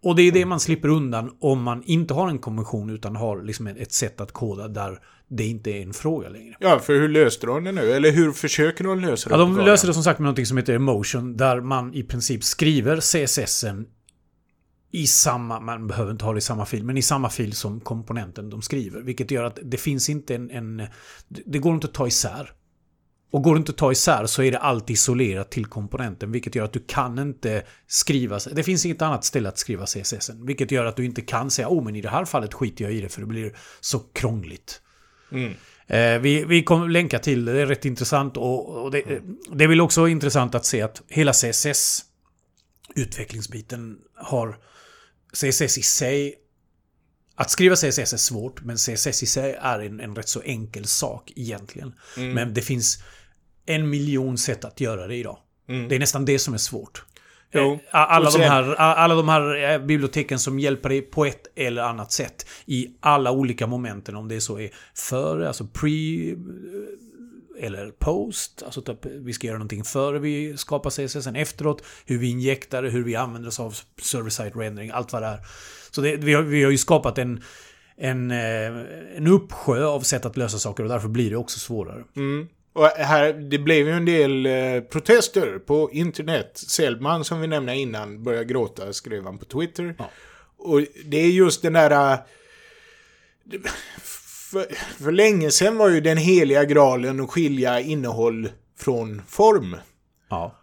Och 0.04 0.16
det 0.16 0.22
är 0.22 0.32
det 0.32 0.46
man 0.46 0.60
slipper 0.60 0.90
undan 0.90 1.38
om 1.40 1.64
man 1.64 1.84
inte 1.84 2.14
har 2.14 2.30
en 2.30 2.40
konvention 2.40 2.90
utan 2.90 3.16
har 3.16 3.42
liksom 3.42 3.68
ett 3.68 3.92
sätt 3.92 4.22
att 4.22 4.32
koda 4.32 4.68
där 4.68 5.00
det 5.30 5.46
inte 5.46 5.72
är 5.72 5.82
en 5.82 5.94
fråga 5.94 6.30
längre. 6.30 6.56
Ja, 6.60 6.80
för 6.80 6.94
hur 6.94 7.10
löste 7.10 7.48
de 7.48 7.64
det 7.64 7.72
nu? 7.72 7.92
Eller 7.92 8.12
hur 8.12 8.32
försöker 8.32 8.84
de 8.84 9.00
lösa 9.00 9.30
det? 9.30 9.36
Ja, 9.36 9.40
de 9.40 9.58
löser 9.58 9.88
det 9.88 9.94
som 9.94 10.04
sagt 10.04 10.20
med 10.20 10.30
något 10.30 10.48
som 10.48 10.58
heter 10.58 10.74
emotion, 10.74 11.38
där 11.38 11.62
man 11.62 11.94
i 11.94 12.04
princip 12.04 12.44
skriver 12.44 13.00
CSSen 13.00 13.86
i 14.92 15.08
samma, 15.08 15.60
man 15.60 15.88
behöver 15.88 16.12
inte 16.12 16.26
ha 16.26 16.34
det 16.34 16.38
i 16.38 16.42
samma 16.42 16.66
fil, 16.66 16.84
men 16.84 16.98
i 16.98 17.02
samma 17.02 17.30
fil 17.30 17.54
som 17.54 17.80
komponenten 17.80 18.50
de 18.50 18.62
skriver. 18.62 19.02
Vilket 19.02 19.32
gör 19.32 19.44
att 19.44 19.60
det 19.64 19.78
finns 19.78 20.10
inte 20.10 20.36
en, 20.36 20.52
en 20.52 20.88
det 21.28 21.60
går 21.60 21.74
inte 21.74 21.88
att 21.88 21.94
ta 21.94 22.08
isär. 22.08 22.52
Och 23.32 23.44
går 23.44 23.56
det 23.56 23.58
inte 23.58 23.72
att 23.72 23.78
ta 23.78 23.92
isär 23.92 24.26
så 24.26 24.44
är 24.44 24.52
det 24.52 24.58
alltid 24.58 24.94
isolerat 24.94 25.52
till 25.52 25.66
komponenten. 25.66 26.32
Vilket 26.32 26.56
gör 26.56 26.66
att 26.66 26.74
du 26.74 26.84
kan 26.88 27.20
inte 27.20 27.64
skriva... 27.88 28.40
Det 28.52 28.64
finns 28.64 28.86
inget 28.86 29.02
annat 29.02 29.26
ställe 29.26 29.50
att 29.50 29.58
skriva 29.58 29.86
CSS. 29.86 30.32
Vilket 30.36 30.72
gör 30.72 30.86
att 30.86 30.96
du 30.96 31.06
inte 31.06 31.22
kan 31.22 31.52
säga 31.52 31.70
oh 31.70 31.84
men 31.84 31.96
i 31.96 32.02
det 32.02 32.10
här 32.10 32.26
fallet 32.26 32.54
skiter 32.54 32.84
jag 32.84 32.94
i 32.94 33.02
det 33.02 33.10
för 33.10 33.22
det 33.22 33.28
blir 33.28 33.56
så 33.82 34.00
krångligt. 34.00 34.82
Mm. 35.32 35.54
Eh, 35.88 36.22
vi, 36.22 36.44
vi 36.44 36.64
kommer 36.64 36.88
länka 36.88 37.20
till 37.20 37.46
det, 37.46 37.54
det 37.54 37.62
är 37.62 37.66
rätt 37.66 37.86
intressant. 37.86 38.38
Och, 38.38 38.84
och 38.84 38.92
det, 38.92 39.22
det 39.54 39.64
är 39.64 39.68
väl 39.68 39.82
också 39.82 40.08
intressant 40.08 40.56
att 40.56 40.66
se 40.66 40.82
att 40.82 41.02
hela 41.08 41.34
CSS 41.34 42.06
utvecklingsbiten 42.96 43.98
har 44.16 44.58
CSS 45.34 45.78
i 45.78 45.82
sig 45.82 46.36
att 47.40 47.52
skriva 47.52 47.76
CSS 47.76 48.14
är 48.14 48.18
svårt, 48.18 48.62
men 48.64 48.76
CSS 48.76 49.24
i 49.24 49.26
sig 49.26 49.58
är 49.62 49.80
en, 49.80 50.00
en 50.00 50.16
rätt 50.16 50.30
så 50.30 50.42
enkel 50.42 50.86
sak 50.86 51.32
egentligen. 51.36 51.94
Mm. 52.18 52.34
Men 52.34 52.54
det 52.54 52.62
finns 52.62 53.04
en 53.66 53.90
miljon 53.90 54.38
sätt 54.38 54.66
att 54.66 54.82
göra 54.82 55.08
det 55.08 55.16
idag. 55.16 55.38
Mm. 55.70 55.90
Det 55.90 55.96
är 55.96 56.00
nästan 56.00 56.26
det 56.26 56.40
som 56.40 56.54
är 56.54 56.58
svårt. 56.58 57.06
Jo. 57.52 57.74
Eh, 57.74 57.80
alla, 57.92 58.30
de 58.30 58.40
här, 58.40 58.76
alla 58.76 59.16
de 59.16 59.30
här 59.30 59.74
eh, 59.74 59.80
biblioteken 59.80 60.40
som 60.40 60.60
hjälper 60.60 60.90
dig 60.90 61.02
på 61.02 61.26
ett 61.26 61.48
eller 61.56 61.82
annat 61.82 62.12
sätt 62.12 62.46
i 62.66 62.88
alla 63.00 63.32
olika 63.32 63.68
momenten. 63.68 64.16
Om 64.16 64.28
det 64.28 64.42
så 64.42 64.60
är 64.60 64.70
före, 64.96 65.48
alltså 65.48 65.68
pre 65.68 66.36
eller 67.60 67.92
post. 67.92 68.64
Alltså 68.66 68.82
typ, 68.82 69.06
vi 69.06 69.34
ska 69.34 69.48
göra 69.48 69.58
någonting 69.58 69.84
före 69.84 70.20
vi 70.20 70.58
skapar 70.58 70.90
CSS, 70.90 71.28
efteråt. 71.28 71.84
Hur 72.06 72.18
vi 72.18 72.30
injektar 72.30 72.84
det, 72.84 72.90
hur 72.90 73.04
vi 73.04 73.16
använder 73.16 73.50
oss 73.50 73.60
av 73.60 73.76
server-side 74.02 74.56
rendering, 74.56 74.92
allt 74.92 75.14
vad 75.14 75.22
det 75.22 75.28
är. 75.28 75.40
Så 75.92 76.02
det, 76.02 76.16
vi, 76.16 76.34
har, 76.34 76.42
vi 76.42 76.64
har 76.64 76.72
ju 76.72 76.78
skapat 76.78 77.18
en, 77.18 77.44
en, 77.98 78.32
eh, 78.32 78.78
en 79.16 79.28
uppsjö 79.28 79.86
av 79.86 80.02
sätt 80.02 80.26
att 80.26 80.38
lösa 80.38 80.58
saker 80.60 80.84
och 80.84 80.90
därför 80.90 81.08
blir 81.08 81.30
det 81.30 81.38
också 81.38 81.60
svårare. 81.60 82.04
Mm. 82.16 82.48
Och 82.78 82.86
här, 82.86 83.34
det 83.34 83.58
blev 83.58 83.88
ju 83.88 83.94
en 83.94 84.06
del 84.06 84.46
eh, 84.46 84.82
protester 84.82 85.60
på 85.60 85.90
internet. 85.92 86.52
Selman 86.54 87.24
som 87.26 87.42
vi 87.42 87.48
nämnde 87.48 87.76
innan 87.76 88.24
började 88.24 88.46
gråta, 88.46 88.94
skrev 88.94 89.24
han 89.24 89.38
på 89.38 89.46
Twitter. 89.46 89.96
Ja. 89.98 90.10
Och 90.58 90.82
det 91.06 91.18
är 91.18 91.28
just 91.28 91.62
den 91.62 91.74
där... 91.74 92.14
Uh, 92.14 92.20
för, 94.52 94.66
för 95.04 95.12
länge 95.12 95.52
sedan 95.52 95.78
var 95.78 95.90
ju 95.90 96.02
den 96.02 96.18
heliga 96.18 96.66
graalen 96.66 97.20
att 97.20 97.30
skilja 97.30 97.80
innehåll 97.80 98.50
från 98.80 99.22
form. 99.28 99.76
Ja. 100.30 100.56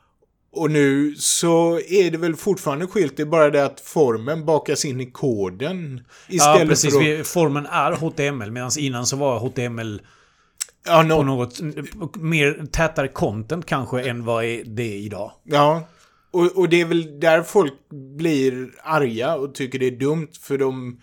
Och 0.53 0.71
nu 0.71 1.15
så 1.15 1.81
är 1.81 2.11
det 2.11 2.19
väl 2.19 2.37
fortfarande 2.37 2.87
skilt, 2.87 3.17
det 3.17 3.23
är 3.23 3.27
bara 3.27 3.51
det 3.51 3.65
att 3.65 3.81
formen 3.81 4.45
bakas 4.45 4.85
in 4.85 5.01
i 5.01 5.11
koden. 5.11 6.05
Istället 6.29 6.61
ja, 6.61 6.67
precis. 6.67 6.95
För 6.95 7.21
att... 7.21 7.27
Formen 7.27 7.67
är 7.67 7.93
HTML, 7.93 8.51
medan 8.51 8.71
innan 8.79 9.07
så 9.07 9.17
var 9.17 9.39
HTML 9.39 10.03
ja, 10.87 11.03
no... 11.03 11.17
på 11.17 11.23
något 11.23 12.17
mer 12.17 12.67
tätare 12.67 13.09
content 13.09 13.67
kanske 13.67 14.03
än 14.03 14.25
vad 14.25 14.45
det 14.45 14.83
är 14.83 14.97
idag. 14.97 15.33
Ja, 15.45 15.89
och, 16.31 16.59
och 16.59 16.69
det 16.69 16.81
är 16.81 16.85
väl 16.85 17.21
där 17.21 17.43
folk 17.43 17.73
blir 18.17 18.69
arga 18.83 19.35
och 19.35 19.55
tycker 19.55 19.79
det 19.79 19.87
är 19.87 19.99
dumt 19.99 20.29
för 20.41 20.59
de 20.59 21.01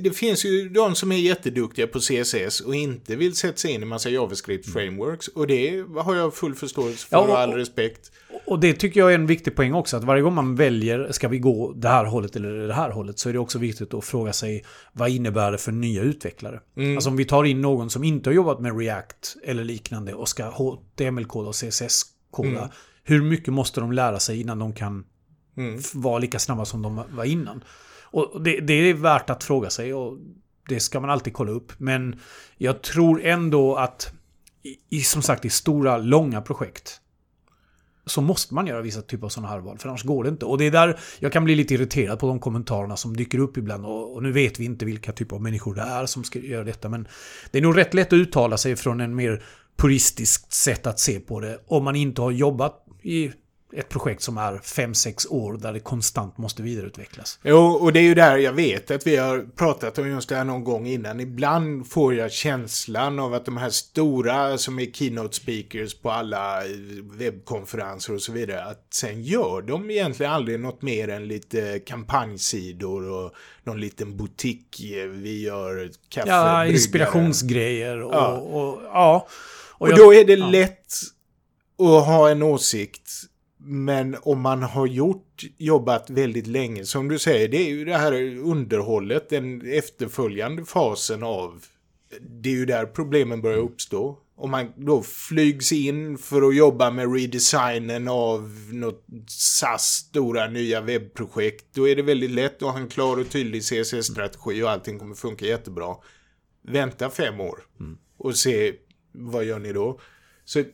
det 0.00 0.10
finns 0.10 0.44
ju 0.44 0.68
de 0.68 0.94
som 0.94 1.12
är 1.12 1.16
jätteduktiga 1.16 1.86
på 1.86 1.98
CSS 1.98 2.60
och 2.60 2.74
inte 2.74 3.16
vill 3.16 3.34
sätta 3.34 3.56
sig 3.56 3.70
in 3.70 3.82
i 3.82 3.86
massa 3.86 4.08
JavaScript-frameworks. 4.08 5.28
Och 5.28 5.46
det 5.46 5.84
har 5.96 6.16
jag 6.16 6.34
full 6.34 6.54
förståelse 6.54 7.06
för 7.08 7.16
ja, 7.16 7.22
och, 7.22 7.28
och 7.28 7.38
all 7.38 7.52
respekt. 7.52 8.12
Och 8.46 8.60
det 8.60 8.72
tycker 8.72 9.00
jag 9.00 9.10
är 9.10 9.14
en 9.14 9.26
viktig 9.26 9.56
poäng 9.56 9.74
också. 9.74 9.96
Att 9.96 10.04
varje 10.04 10.22
gång 10.22 10.34
man 10.34 10.56
väljer, 10.56 11.12
ska 11.12 11.28
vi 11.28 11.38
gå 11.38 11.72
det 11.72 11.88
här 11.88 12.04
hållet 12.04 12.36
eller 12.36 12.68
det 12.68 12.74
här 12.74 12.90
hållet, 12.90 13.18
så 13.18 13.28
är 13.28 13.32
det 13.32 13.38
också 13.38 13.58
viktigt 13.58 13.94
att 13.94 14.04
fråga 14.04 14.32
sig 14.32 14.64
vad 14.92 15.08
innebär 15.10 15.52
det 15.52 15.58
för 15.58 15.72
nya 15.72 16.02
utvecklare? 16.02 16.60
Mm. 16.76 16.96
Alltså 16.96 17.10
om 17.10 17.16
vi 17.16 17.24
tar 17.24 17.44
in 17.44 17.60
någon 17.60 17.90
som 17.90 18.04
inte 18.04 18.30
har 18.30 18.34
jobbat 18.34 18.60
med 18.60 18.78
React 18.78 19.36
eller 19.44 19.64
liknande 19.64 20.14
och 20.14 20.28
ska 20.28 20.44
HTML-koda 20.44 21.48
och 21.48 21.54
CSS-koda. 21.54 22.48
Mm. 22.48 22.68
Hur 23.04 23.22
mycket 23.22 23.54
måste 23.54 23.80
de 23.80 23.92
lära 23.92 24.18
sig 24.18 24.40
innan 24.40 24.58
de 24.58 24.72
kan 24.72 25.04
mm. 25.56 25.80
vara 25.94 26.18
lika 26.18 26.38
snabba 26.38 26.64
som 26.64 26.82
de 26.82 27.02
var 27.10 27.24
innan? 27.24 27.64
Och 28.12 28.42
det, 28.42 28.60
det, 28.60 28.74
är 28.74 28.94
värt 28.94 29.30
att 29.30 29.44
fråga 29.44 29.70
sig 29.70 29.94
och 29.94 30.18
det 30.68 30.80
ska 30.80 31.00
man 31.00 31.10
alltid 31.10 31.32
kolla 31.32 31.52
upp. 31.52 31.72
Men 31.78 32.20
jag 32.56 32.82
tror 32.82 33.22
ändå 33.24 33.76
att 33.76 34.12
i, 34.90 35.00
som 35.00 35.22
sagt 35.22 35.44
i 35.44 35.50
stora, 35.50 35.98
långa 35.98 36.40
projekt 36.40 37.00
så 38.06 38.20
måste 38.20 38.54
man 38.54 38.66
göra 38.66 38.82
vissa 38.82 39.02
typer 39.02 39.24
av 39.24 39.28
sådana 39.28 39.48
här 39.48 39.58
val, 39.58 39.78
för 39.78 39.88
annars 39.88 40.04
går 40.04 40.24
det 40.24 40.30
inte. 40.30 40.46
Och 40.46 40.58
det 40.58 40.64
är 40.64 40.70
där 40.70 41.00
jag 41.18 41.32
kan 41.32 41.44
bli 41.44 41.54
lite 41.54 41.74
irriterad 41.74 42.18
på 42.18 42.26
de 42.26 42.40
kommentarerna 42.40 42.96
som 42.96 43.16
dyker 43.16 43.38
upp 43.38 43.56
ibland. 43.56 43.86
Och, 43.86 44.14
och 44.14 44.22
nu 44.22 44.32
vet 44.32 44.60
vi 44.60 44.64
inte 44.64 44.84
vilka 44.84 45.12
typer 45.12 45.36
av 45.36 45.42
människor 45.42 45.74
det 45.74 45.82
är 45.82 46.06
som 46.06 46.24
ska 46.24 46.38
göra 46.38 46.64
detta, 46.64 46.88
men 46.88 47.08
det 47.50 47.58
är 47.58 47.62
nog 47.62 47.78
rätt 47.78 47.94
lätt 47.94 48.06
att 48.06 48.12
uttala 48.12 48.56
sig 48.56 48.76
från 48.76 49.00
en 49.00 49.14
mer 49.14 49.42
puristiskt 49.76 50.52
sätt 50.52 50.86
att 50.86 51.00
se 51.00 51.20
på 51.20 51.40
det 51.40 51.58
om 51.66 51.84
man 51.84 51.96
inte 51.96 52.22
har 52.22 52.30
jobbat 52.30 52.86
i 53.02 53.32
ett 53.72 53.88
projekt 53.88 54.22
som 54.22 54.38
är 54.38 54.52
5-6 54.52 55.26
år 55.28 55.52
där 55.56 55.72
det 55.72 55.80
konstant 55.80 56.38
måste 56.38 56.62
vidareutvecklas. 56.62 57.38
Jo, 57.42 57.58
och 57.58 57.92
det 57.92 58.00
är 58.00 58.02
ju 58.02 58.14
där 58.14 58.36
jag 58.36 58.52
vet 58.52 58.90
att 58.90 59.06
vi 59.06 59.16
har 59.16 59.46
pratat 59.56 59.98
om 59.98 60.08
just 60.08 60.28
det 60.28 60.36
här 60.36 60.44
någon 60.44 60.64
gång 60.64 60.86
innan. 60.86 61.20
Ibland 61.20 61.90
får 61.90 62.14
jag 62.14 62.32
känslan 62.32 63.18
av 63.18 63.34
att 63.34 63.44
de 63.44 63.56
här 63.56 63.70
stora 63.70 64.58
som 64.58 64.78
är 64.78 64.86
keynote 64.86 65.36
speakers 65.36 65.94
på 65.94 66.10
alla 66.10 66.62
webbkonferenser 67.12 68.14
och 68.14 68.22
så 68.22 68.32
vidare, 68.32 68.64
att 68.64 68.86
sen 68.90 69.22
gör 69.22 69.62
de 69.62 69.90
egentligen 69.90 70.32
aldrig 70.32 70.60
något 70.60 70.82
mer 70.82 71.08
än 71.08 71.28
lite 71.28 71.78
kampanjsidor 71.78 73.10
och 73.10 73.32
någon 73.64 73.80
liten 73.80 74.16
butik. 74.16 74.82
Vi 75.10 75.42
gör 75.42 75.90
kaffe. 76.08 76.28
Ja, 76.28 76.66
inspirationsgrejer 76.66 78.02
och 78.02 78.14
ja. 78.14 78.28
Och, 78.28 78.68
och, 78.68 78.82
ja. 78.84 79.26
och, 79.72 79.82
och 79.82 79.90
jag, 79.90 79.98
då 79.98 80.14
är 80.14 80.24
det 80.24 80.34
ja. 80.34 80.46
lätt 80.46 80.94
att 81.78 82.06
ha 82.06 82.30
en 82.30 82.42
åsikt 82.42 83.10
men 83.64 84.16
om 84.22 84.40
man 84.40 84.62
har 84.62 84.86
gjort, 84.86 85.42
jobbat 85.58 86.10
väldigt 86.10 86.46
länge, 86.46 86.84
som 86.84 87.08
du 87.08 87.18
säger, 87.18 87.48
det 87.48 87.56
är 87.56 87.70
ju 87.70 87.84
det 87.84 87.96
här 87.96 88.12
underhållet, 88.38 89.28
den 89.28 89.72
efterföljande 89.72 90.64
fasen 90.64 91.22
av, 91.22 91.64
det 92.20 92.48
är 92.48 92.54
ju 92.54 92.66
där 92.66 92.86
problemen 92.86 93.42
börjar 93.42 93.58
uppstå. 93.58 94.18
Om 94.36 94.50
man 94.50 94.72
då 94.76 95.02
flygs 95.02 95.72
in 95.72 96.18
för 96.18 96.48
att 96.48 96.56
jobba 96.56 96.90
med 96.90 97.14
redesignen 97.14 98.08
av 98.08 98.50
något 98.72 99.04
SAS 99.28 99.82
stora 99.82 100.46
nya 100.48 100.80
webbprojekt, 100.80 101.64
då 101.74 101.88
är 101.88 101.96
det 101.96 102.02
väldigt 102.02 102.30
lätt 102.30 102.62
att 102.62 102.72
ha 102.72 102.78
en 102.78 102.88
klar 102.88 103.20
och 103.20 103.28
tydlig 103.30 103.62
CSS-strategi 103.62 104.62
och 104.62 104.70
allting 104.70 104.98
kommer 104.98 105.14
funka 105.14 105.46
jättebra. 105.46 105.96
Vänta 106.62 107.10
fem 107.10 107.40
år 107.40 107.58
och 108.18 108.36
se 108.36 108.72
vad 109.12 109.44
gör 109.44 109.58
ni 109.58 109.72
då? 109.72 110.00
Så 110.44 110.64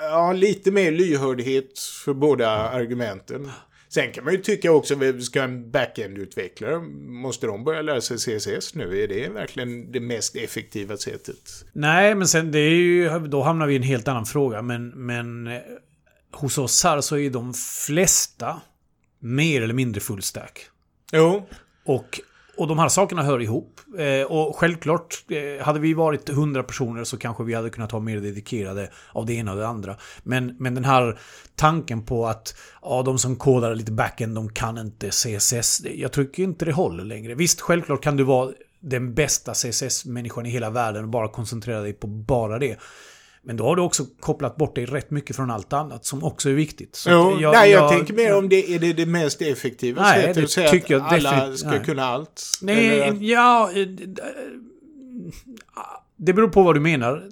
ja, 0.00 0.32
lite 0.32 0.70
mer 0.70 0.92
lyhördhet 0.92 1.78
för 2.04 2.14
båda 2.14 2.50
argumenten. 2.50 3.50
Sen 3.88 4.12
kan 4.12 4.24
man 4.24 4.32
ju 4.32 4.40
tycka 4.40 4.72
också, 4.72 4.94
vi 4.94 5.22
ska 5.22 5.42
en 5.42 5.70
backend-utvecklare, 5.70 6.80
måste 7.08 7.46
de 7.46 7.64
börja 7.64 7.82
lära 7.82 8.00
sig 8.00 8.16
CSS 8.16 8.74
nu? 8.74 9.02
Är 9.02 9.08
det 9.08 9.28
verkligen 9.28 9.92
det 9.92 10.00
mest 10.00 10.36
effektiva 10.36 10.96
sättet? 10.96 11.64
Nej, 11.72 12.14
men 12.14 12.28
sen 12.28 12.52
det 12.52 12.58
är 12.58 12.70
ju, 12.70 13.18
då 13.18 13.42
hamnar 13.42 13.66
vi 13.66 13.72
i 13.72 13.76
en 13.76 13.82
helt 13.82 14.08
annan 14.08 14.26
fråga. 14.26 14.62
Men, 14.62 14.88
men 14.88 15.46
eh, 15.46 15.60
hos 16.32 16.58
oss 16.58 16.84
här 16.84 17.00
så 17.00 17.18
är 17.18 17.30
de 17.30 17.54
flesta 17.86 18.60
mer 19.18 19.62
eller 19.62 19.74
mindre 19.74 20.00
fullstack. 20.00 20.66
Jo. 21.12 21.48
Och 21.84 22.20
och 22.56 22.68
de 22.68 22.78
här 22.78 22.88
sakerna 22.88 23.22
hör 23.22 23.42
ihop. 23.42 23.80
Eh, 23.98 24.22
och 24.22 24.56
självklart, 24.56 25.24
eh, 25.28 25.64
hade 25.64 25.80
vi 25.80 25.94
varit 25.94 26.28
100 26.28 26.62
personer 26.62 27.04
så 27.04 27.16
kanske 27.16 27.44
vi 27.44 27.54
hade 27.54 27.70
kunnat 27.70 27.92
ha 27.92 28.00
mer 28.00 28.20
dedikerade 28.20 28.90
av 29.12 29.26
det 29.26 29.34
ena 29.34 29.52
och 29.52 29.58
det 29.58 29.66
andra. 29.66 29.96
Men, 30.22 30.56
men 30.58 30.74
den 30.74 30.84
här 30.84 31.18
tanken 31.54 32.02
på 32.02 32.26
att 32.26 32.54
ja, 32.82 33.02
de 33.02 33.18
som 33.18 33.36
kodar 33.36 33.74
lite 33.74 33.92
backend, 33.92 34.34
de 34.34 34.52
kan 34.52 34.78
inte 34.78 35.10
CSS. 35.10 35.80
Jag 35.84 36.12
tycker 36.12 36.42
inte 36.42 36.64
det 36.64 36.72
håller 36.72 37.04
längre. 37.04 37.34
Visst, 37.34 37.60
självklart 37.60 38.02
kan 38.02 38.16
du 38.16 38.24
vara 38.24 38.52
den 38.80 39.14
bästa 39.14 39.52
CSS-människan 39.54 40.46
i 40.46 40.50
hela 40.50 40.70
världen 40.70 41.02
och 41.02 41.10
bara 41.10 41.28
koncentrera 41.28 41.80
dig 41.80 41.92
på 41.92 42.06
bara 42.06 42.58
det. 42.58 42.78
Men 43.44 43.56
då 43.56 43.64
har 43.64 43.76
du 43.76 43.82
också 43.82 44.06
kopplat 44.20 44.56
bort 44.56 44.74
dig 44.74 44.86
rätt 44.86 45.10
mycket 45.10 45.36
från 45.36 45.50
allt 45.50 45.72
annat 45.72 46.04
som 46.04 46.24
också 46.24 46.50
är 46.50 46.54
viktigt. 46.54 46.96
Så 46.96 47.10
jo, 47.10 47.40
jag, 47.40 47.52
nej, 47.52 47.70
jag, 47.70 47.82
jag, 47.82 47.90
tänker 47.90 48.14
mer 48.14 48.36
om 48.36 48.48
det 48.48 48.74
är 48.74 48.78
det, 48.78 48.92
det 48.92 49.06
mest 49.06 49.42
effektiva 49.42 50.02
nej, 50.02 50.22
sättet 50.22 50.44
att 50.44 50.50
säga 50.50 50.70
tycker 50.70 50.96
att 50.96 51.12
alla 51.12 51.56
ska 51.56 51.70
nej. 51.70 51.84
kunna 51.84 52.04
allt. 52.04 52.42
Nej, 52.62 53.00
eller? 53.00 53.18
ja... 53.20 53.70
Eh, 53.74 53.86
det 56.16 56.32
beror 56.32 56.48
på 56.48 56.62
vad 56.62 56.76
du 56.76 56.80
menar. 56.80 57.28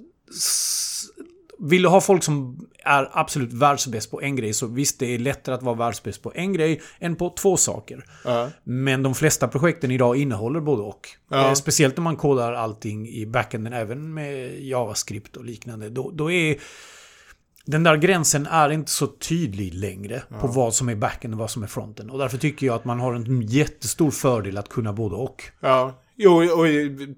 Vill 1.59 1.81
du 1.81 1.87
ha 1.87 2.01
folk 2.01 2.23
som 2.23 2.65
är 2.83 3.09
absolut 3.11 3.53
världsbäst 3.53 4.11
på 4.11 4.21
en 4.21 4.35
grej 4.35 4.53
så 4.53 4.67
visst, 4.67 4.99
det 4.99 5.15
är 5.15 5.19
lättare 5.19 5.55
att 5.55 5.63
vara 5.63 5.75
världsbäst 5.75 6.23
på 6.23 6.31
en 6.35 6.53
grej 6.53 6.81
än 6.99 7.15
på 7.15 7.29
två 7.29 7.57
saker. 7.57 8.05
Uh. 8.25 8.47
Men 8.63 9.03
de 9.03 9.15
flesta 9.15 9.47
projekten 9.47 9.91
idag 9.91 10.17
innehåller 10.17 10.59
både 10.59 10.81
och. 10.81 11.09
Uh. 11.33 11.53
Speciellt 11.53 11.97
när 11.97 12.03
man 12.03 12.15
kodar 12.15 12.53
allting 12.53 13.09
i 13.09 13.25
backenden, 13.25 13.73
även 13.73 14.13
med 14.13 14.63
JavaScript 14.63 15.37
och 15.37 15.45
liknande. 15.45 15.89
Då, 15.89 16.11
då 16.11 16.31
är 16.31 16.57
den 17.65 17.83
där 17.83 17.97
gränsen 17.97 18.47
är 18.47 18.69
inte 18.69 18.91
så 18.91 19.07
tydlig 19.07 19.73
längre 19.73 20.23
på 20.39 20.47
vad 20.47 20.73
som 20.73 20.89
är 20.89 20.95
backen 20.95 21.33
och 21.33 21.39
vad 21.39 21.51
som 21.51 21.63
är 21.63 21.67
fronten. 21.67 22.09
Och 22.09 22.19
därför 22.19 22.37
tycker 22.37 22.65
jag 22.65 22.75
att 22.75 22.85
man 22.85 22.99
har 22.99 23.13
en 23.13 23.41
jättestor 23.41 24.11
fördel 24.11 24.57
att 24.57 24.69
kunna 24.69 24.93
både 24.93 25.15
och. 25.15 25.43
Ja, 25.59 26.01
jo, 26.15 26.43
och 26.51 26.65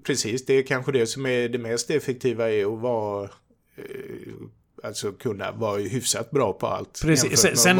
precis. 0.06 0.46
Det 0.46 0.54
är 0.54 0.62
kanske 0.62 0.92
det 0.92 1.06
som 1.06 1.26
är 1.26 1.48
det 1.48 1.58
mest 1.58 1.90
effektiva 1.90 2.50
är 2.50 2.74
att 2.74 2.80
vara... 2.80 3.28
Alltså 4.84 5.12
kunna 5.12 5.52
vara 5.52 5.78
hyfsat 5.80 6.30
bra 6.30 6.52
på 6.52 6.66
allt. 6.66 7.00
Precis. 7.02 7.40
Sen, 7.40 7.56
sen, 7.56 7.76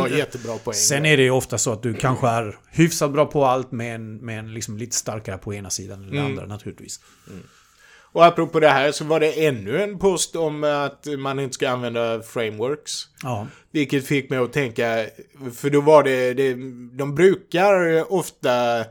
på 0.65 0.71
en 0.71 0.75
sen 0.75 1.07
är 1.07 1.17
det 1.17 1.23
ju 1.23 1.31
ofta 1.31 1.59
så 1.59 1.73
att 1.73 1.83
du 1.83 1.95
kanske 1.95 2.29
är 2.29 2.59
hyfsat 2.71 3.11
bra 3.11 3.27
på 3.27 3.45
allt 3.45 3.73
men, 3.73 4.17
men 4.17 4.55
liksom 4.55 4.79
lite 4.79 4.97
starkare 4.97 5.39
på 5.39 5.55
ena 5.55 5.71
sidan 5.71 6.01
den 6.03 6.11
Mm. 6.11 6.25
andra 6.27 6.47
naturligtvis. 6.47 7.01
Och 8.13 8.25
apropå 8.27 8.61
det 8.61 8.69
här 8.69 8.93
så 8.93 9.05
var 9.05 9.21
det 9.21 9.47
ännu 9.47 9.83
en 9.83 9.99
post 9.99 10.37
om 10.37 10.65
att 10.65 11.07
man 11.19 11.39
inte 11.39 11.55
ska 11.55 11.71
använda 11.71 12.23
frameworks. 12.23 12.93
Ja. 13.23 13.47
Vilket 13.71 14.07
fick 14.07 14.31
mig 14.31 14.39
att 14.39 14.53
tänka, 14.53 15.07
för 15.55 15.71
då 15.71 15.81
var 15.81 16.03
det, 16.03 16.35
det 16.35 16.55
de 16.93 17.15
brukar 17.15 18.05
ofta 18.13 18.85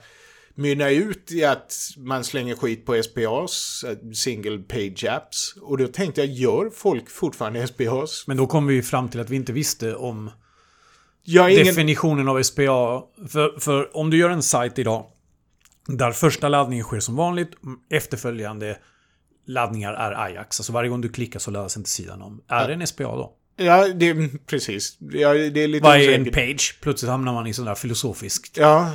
mynna 0.55 0.89
ut 0.89 1.31
i 1.31 1.45
att 1.45 1.73
man 1.97 2.23
slänger 2.23 2.55
skit 2.55 2.85
på 2.85 3.03
SPAs, 3.03 3.83
eh, 3.87 3.97
single 4.13 4.57
page 4.57 5.05
apps. 5.09 5.55
Och 5.61 5.77
då 5.77 5.87
tänkte 5.87 6.21
jag, 6.21 6.29
gör 6.29 6.69
folk 6.69 7.09
fortfarande 7.09 7.67
SPAs? 7.67 8.23
Men 8.27 8.37
då 8.37 8.47
kom 8.47 8.67
vi 8.67 8.81
fram 8.81 9.09
till 9.09 9.19
att 9.19 9.29
vi 9.29 9.35
inte 9.35 9.53
visste 9.53 9.95
om 9.95 10.31
ingen... 11.25 11.65
definitionen 11.65 12.27
av 12.27 12.43
SPA. 12.43 13.03
För, 13.29 13.59
för 13.59 13.97
om 13.97 14.09
du 14.09 14.17
gör 14.17 14.29
en 14.29 14.43
sajt 14.43 14.79
idag 14.79 15.05
där 15.87 16.11
första 16.11 16.49
laddningen 16.49 16.85
sker 16.85 16.99
som 16.99 17.15
vanligt, 17.15 17.51
efterföljande 17.89 18.77
laddningar 19.47 19.93
är 19.93 20.11
Ajax. 20.11 20.59
Alltså 20.59 20.73
varje 20.73 20.89
gång 20.89 21.01
du 21.01 21.09
klickar 21.09 21.39
så 21.39 21.51
laddas 21.51 21.77
inte 21.77 21.89
sidan 21.89 22.21
om. 22.21 22.41
Är 22.47 22.67
det 22.67 22.73
en 22.73 22.87
SPA 22.87 23.03
då? 23.03 23.33
Ja, 23.55 23.87
det, 23.87 24.15
precis. 24.45 24.97
Ja, 24.99 25.33
det 25.33 25.63
är 25.63 25.67
lite 25.67 25.83
Vad 25.83 25.97
är 25.97 26.13
en 26.13 26.25
page? 26.25 26.77
Plötsligt 26.81 27.09
hamnar 27.09 27.33
man 27.33 27.47
i 27.47 27.53
sån 27.53 27.65
där 27.65 27.75
filosofiskt. 27.75 28.57
Ja, 28.57 28.91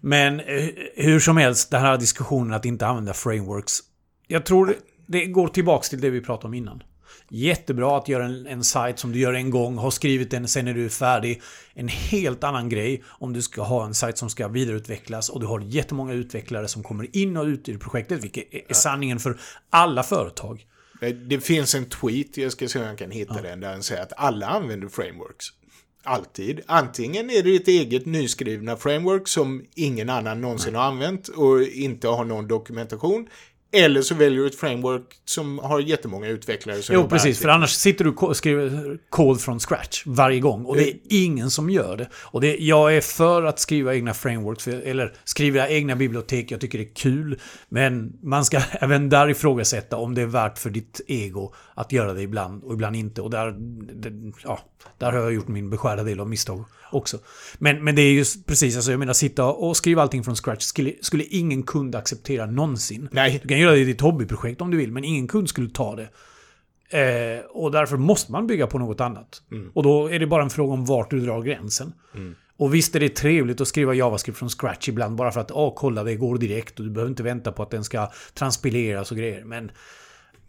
Men 0.00 0.40
eh, 0.40 0.68
hur 0.94 1.20
som 1.20 1.36
helst, 1.36 1.70
den 1.70 1.80
här 1.80 1.98
diskussionen 1.98 2.52
att 2.52 2.64
inte 2.64 2.86
använda 2.86 3.14
frameworks. 3.14 3.78
Jag 4.26 4.46
tror 4.46 4.74
det 5.06 5.26
går 5.26 5.48
tillbaks 5.48 5.88
till 5.88 6.00
det 6.00 6.10
vi 6.10 6.20
pratade 6.20 6.46
om 6.46 6.54
innan. 6.54 6.82
Jättebra 7.28 7.98
att 7.98 8.08
göra 8.08 8.24
en, 8.24 8.46
en 8.46 8.64
sajt 8.64 8.98
som 8.98 9.12
du 9.12 9.18
gör 9.18 9.32
en 9.32 9.50
gång, 9.50 9.78
har 9.78 9.90
skrivit 9.90 10.30
den, 10.30 10.48
sen 10.48 10.68
är 10.68 10.74
du 10.74 10.88
färdig. 10.88 11.42
En 11.74 11.88
helt 11.88 12.44
annan 12.44 12.68
grej 12.68 13.02
om 13.06 13.32
du 13.32 13.42
ska 13.42 13.62
ha 13.62 13.86
en 13.86 13.94
sajt 13.94 14.18
som 14.18 14.30
ska 14.30 14.48
vidareutvecklas 14.48 15.28
och 15.28 15.40
du 15.40 15.46
har 15.46 15.60
jättemånga 15.60 16.12
utvecklare 16.12 16.68
som 16.68 16.82
kommer 16.82 17.16
in 17.16 17.36
och 17.36 17.44
ut 17.44 17.68
i 17.68 17.78
projektet, 17.78 18.24
vilket 18.24 18.44
är 18.70 18.74
sanningen 18.74 19.18
för 19.18 19.38
alla 19.70 20.02
företag. 20.02 20.66
det 21.28 21.40
finns 21.40 21.74
en 21.74 21.84
tweet, 21.84 22.36
jag 22.36 22.52
ska 22.52 22.68
se 22.68 22.78
om 22.78 22.84
jag 22.84 22.98
kan 22.98 23.10
hitta 23.10 23.42
den, 23.42 23.60
där 23.60 23.70
den 23.70 23.82
säger 23.82 24.02
att 24.02 24.12
alla 24.16 24.46
använder 24.46 24.88
frameworks. 24.88 25.46
Alltid. 26.08 26.60
Antingen 26.66 27.30
är 27.30 27.42
det 27.42 27.56
ett 27.56 27.68
eget 27.68 28.06
nyskrivna 28.06 28.76
framework 28.76 29.28
som 29.28 29.64
ingen 29.74 30.10
annan 30.10 30.40
någonsin 30.40 30.74
har 30.74 30.82
använt 30.82 31.28
och 31.28 31.62
inte 31.62 32.08
har 32.08 32.24
någon 32.24 32.48
dokumentation. 32.48 33.28
Eller 33.72 34.02
så 34.02 34.14
väljer 34.14 34.40
du 34.40 34.46
ett 34.46 34.54
framework 34.54 35.02
som 35.24 35.58
har 35.58 35.80
jättemånga 35.80 36.28
utvecklare 36.28 36.80
Jo, 36.90 37.08
precis. 37.08 37.38
För 37.38 37.48
annars 37.48 37.70
sitter 37.70 38.04
du 38.04 38.10
och 38.10 38.36
skriver 38.36 38.98
kod 39.10 39.40
från 39.40 39.60
scratch 39.60 40.02
varje 40.06 40.40
gång. 40.40 40.64
Och 40.64 40.76
det 40.76 40.88
är 40.90 40.96
ingen 41.08 41.50
som 41.50 41.70
gör 41.70 41.96
det. 41.96 42.08
Och 42.14 42.40
det, 42.40 42.56
jag 42.56 42.96
är 42.96 43.00
för 43.00 43.42
att 43.42 43.58
skriva 43.58 43.94
egna 43.94 44.14
frameworks, 44.14 44.68
eller 44.68 45.12
skriva 45.24 45.68
egna 45.68 45.96
bibliotek. 45.96 46.50
Jag 46.50 46.60
tycker 46.60 46.78
det 46.78 46.84
är 46.84 46.94
kul. 46.94 47.40
Men 47.68 48.12
man 48.22 48.44
ska 48.44 48.60
även 48.80 49.08
där 49.08 49.30
ifrågasätta 49.30 49.96
om 49.96 50.14
det 50.14 50.22
är 50.22 50.26
värt 50.26 50.58
för 50.58 50.70
ditt 50.70 51.00
ego 51.06 51.54
att 51.74 51.92
göra 51.92 52.12
det 52.12 52.22
ibland 52.22 52.64
och 52.64 52.72
ibland 52.72 52.96
inte. 52.96 53.22
Och 53.22 53.30
där, 53.30 53.56
ja, 54.44 54.60
där 54.98 55.12
har 55.12 55.18
jag 55.18 55.34
gjort 55.34 55.48
min 55.48 55.70
beskärda 55.70 56.02
del 56.02 56.20
av 56.20 56.28
misstag 56.28 56.64
också. 56.90 57.18
Men, 57.58 57.84
men 57.84 57.94
det 57.94 58.02
är 58.02 58.12
ju 58.12 58.24
precis, 58.46 58.76
alltså 58.76 58.90
jag 58.90 58.98
menar 58.98 59.12
sitta 59.12 59.44
och 59.44 59.76
skriva 59.76 60.02
allting 60.02 60.24
från 60.24 60.36
scratch 60.36 60.62
skulle, 60.62 60.92
skulle 61.00 61.24
ingen 61.24 61.62
kund 61.62 61.94
acceptera 61.94 62.46
någonsin. 62.46 63.08
Nej. 63.12 63.40
Kan 63.56 63.60
göra 63.60 63.72
det 63.72 63.80
i 63.80 63.84
ditt 63.84 64.00
hobbyprojekt 64.00 64.60
om 64.60 64.70
du 64.70 64.76
vill, 64.76 64.92
men 64.92 65.04
ingen 65.04 65.28
kund 65.28 65.48
skulle 65.48 65.70
ta 65.70 65.96
det. 65.96 66.08
Eh, 66.98 67.44
och 67.44 67.70
därför 67.70 67.96
måste 67.96 68.32
man 68.32 68.46
bygga 68.46 68.66
på 68.66 68.78
något 68.78 69.00
annat. 69.00 69.42
Och 69.74 69.82
då 69.82 70.10
är 70.10 70.18
det 70.18 70.26
bara 70.26 70.42
en 70.42 70.50
fråga 70.50 70.72
om 70.72 70.84
vart 70.84 71.10
du 71.10 71.20
drar 71.20 71.42
gränsen. 71.42 71.92
Och 72.56 72.74
visst 72.74 72.94
är 72.96 73.00
det 73.00 73.08
trevligt 73.08 73.60
att 73.60 73.68
skriva 73.68 73.94
JavaScript 73.94 74.38
från 74.38 74.48
scratch 74.48 74.88
ibland 74.88 75.16
bara 75.16 75.32
för 75.32 75.40
att 75.40 75.50
åh, 75.50 75.72
kolla 75.76 76.04
det 76.04 76.14
går 76.14 76.38
direkt 76.38 76.78
och 76.78 76.84
du 76.84 76.90
behöver 76.90 77.10
inte 77.10 77.22
vänta 77.22 77.52
på 77.52 77.62
att 77.62 77.70
den 77.70 77.84
ska 77.84 78.10
transpileras 78.34 79.10
och 79.10 79.16
grejer. 79.16 79.44
Men 79.44 79.70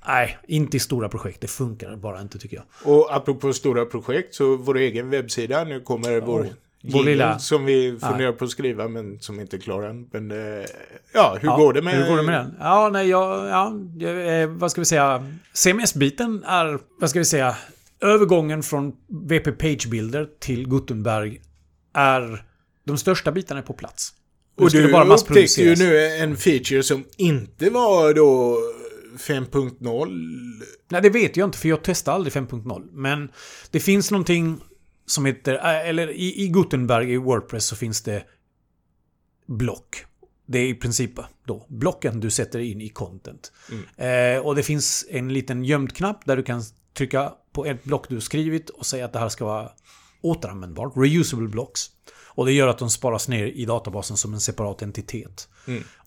nej, 0.07 0.37
inte 0.47 0.77
i 0.77 0.79
stora 0.79 1.09
projekt. 1.09 1.41
Det 1.41 1.47
funkar 1.47 1.95
bara 1.95 2.21
inte 2.21 2.39
tycker 2.39 2.57
jag. 2.57 2.93
Och 2.93 3.15
apropå 3.15 3.53
stora 3.53 3.85
projekt 3.85 4.35
så 4.35 4.57
vår 4.57 4.77
egen 4.77 5.09
webbsida, 5.09 5.63
nu 5.63 5.81
kommer 5.81 6.21
vår 6.21 6.47
Vår 6.83 7.03
lilla- 7.03 7.39
som 7.39 7.65
vi 7.65 7.97
funderar 8.01 8.31
på 8.31 8.45
att 8.45 8.51
skriva 8.51 8.87
men 8.87 9.19
som 9.19 9.39
inte 9.39 9.57
är 9.57 9.59
klar 9.59 9.83
än. 9.83 10.07
Men 10.11 10.31
eh, 10.31 10.65
ja, 11.13 11.37
hur 11.41 11.47
går 11.49 11.73
det 11.73 11.81
med... 11.81 11.93
Hur 11.93 12.09
går 12.09 12.17
det 12.17 12.23
med 12.23 12.33
den? 12.33 12.55
Ja, 12.59 12.89
nej, 12.93 13.09
jag, 13.09 13.47
ja, 13.47 13.73
eh, 14.07 14.49
vad 14.49 14.71
ska 14.71 14.81
vi 14.81 14.85
säga? 14.85 15.31
CMS-biten 15.53 16.43
är, 16.43 16.79
vad 16.99 17.09
ska 17.09 17.19
vi 17.19 17.25
säga, 17.25 17.55
övergången 18.01 18.63
från 18.63 18.91
WP 19.07 19.57
Page-bilder 19.59 20.27
till 20.39 20.69
Gutenberg 20.69 21.41
är 21.93 22.43
de 22.85 22.97
största 22.97 23.31
bitarna 23.31 23.59
är 23.59 23.63
på 23.63 23.73
plats. 23.73 24.13
Nu 24.57 24.65
Och 24.65 24.71
du 24.71 24.91
bara 24.91 25.13
upptäckte 25.15 25.61
ju 25.61 25.75
nu 25.75 26.07
en 26.07 26.37
feature 26.37 26.83
som 26.83 27.03
inte 27.17 27.69
var 27.69 28.13
då 28.13 28.57
5.0. 29.17 30.63
Nej, 30.89 31.01
det 31.01 31.09
vet 31.09 31.37
jag 31.37 31.47
inte 31.47 31.57
för 31.57 31.69
jag 31.69 31.79
testar 31.83 32.13
aldrig 32.13 32.33
5.0. 32.33 32.87
Men 32.91 33.29
det 33.71 33.79
finns 33.79 34.11
någonting 34.11 34.59
som 35.07 35.25
heter, 35.25 35.53
äh, 35.53 35.89
eller 35.89 36.09
i, 36.11 36.43
i 36.43 36.47
Gutenberg 36.47 37.13
i 37.13 37.17
Wordpress 37.17 37.65
så 37.65 37.75
finns 37.75 38.01
det 38.01 38.23
block. 39.45 40.05
Det 40.45 40.59
är 40.59 40.65
i 40.65 40.73
princip 40.73 41.11
då 41.45 41.65
blocken 41.69 42.19
du 42.19 42.31
sätter 42.31 42.59
in 42.59 42.81
i 42.81 42.89
content. 42.89 43.51
Eh, 43.97 44.45
och 44.45 44.55
det 44.55 44.63
finns 44.63 45.05
en 45.09 45.33
liten 45.33 45.63
gömd 45.63 45.95
knapp 45.95 46.25
där 46.25 46.37
du 46.37 46.43
kan 46.43 46.63
trycka 46.93 47.33
på 47.51 47.65
ett 47.65 47.83
block 47.83 48.09
du 48.09 48.21
skrivit 48.21 48.69
och 48.69 48.85
säga 48.85 49.05
att 49.05 49.13
det 49.13 49.19
här 49.19 49.29
ska 49.29 49.45
vara 49.45 49.71
återanvändbart. 50.21 50.93
Reusable 50.95 51.47
blocks. 51.47 51.85
Och 52.27 52.45
det 52.45 52.51
gör 52.51 52.67
att 52.67 52.77
de 52.77 52.89
sparas 52.89 53.27
ner 53.27 53.45
i 53.45 53.65
databasen 53.65 54.17
som 54.17 54.33
en 54.33 54.39
separat 54.39 54.81
entitet. 54.81 55.49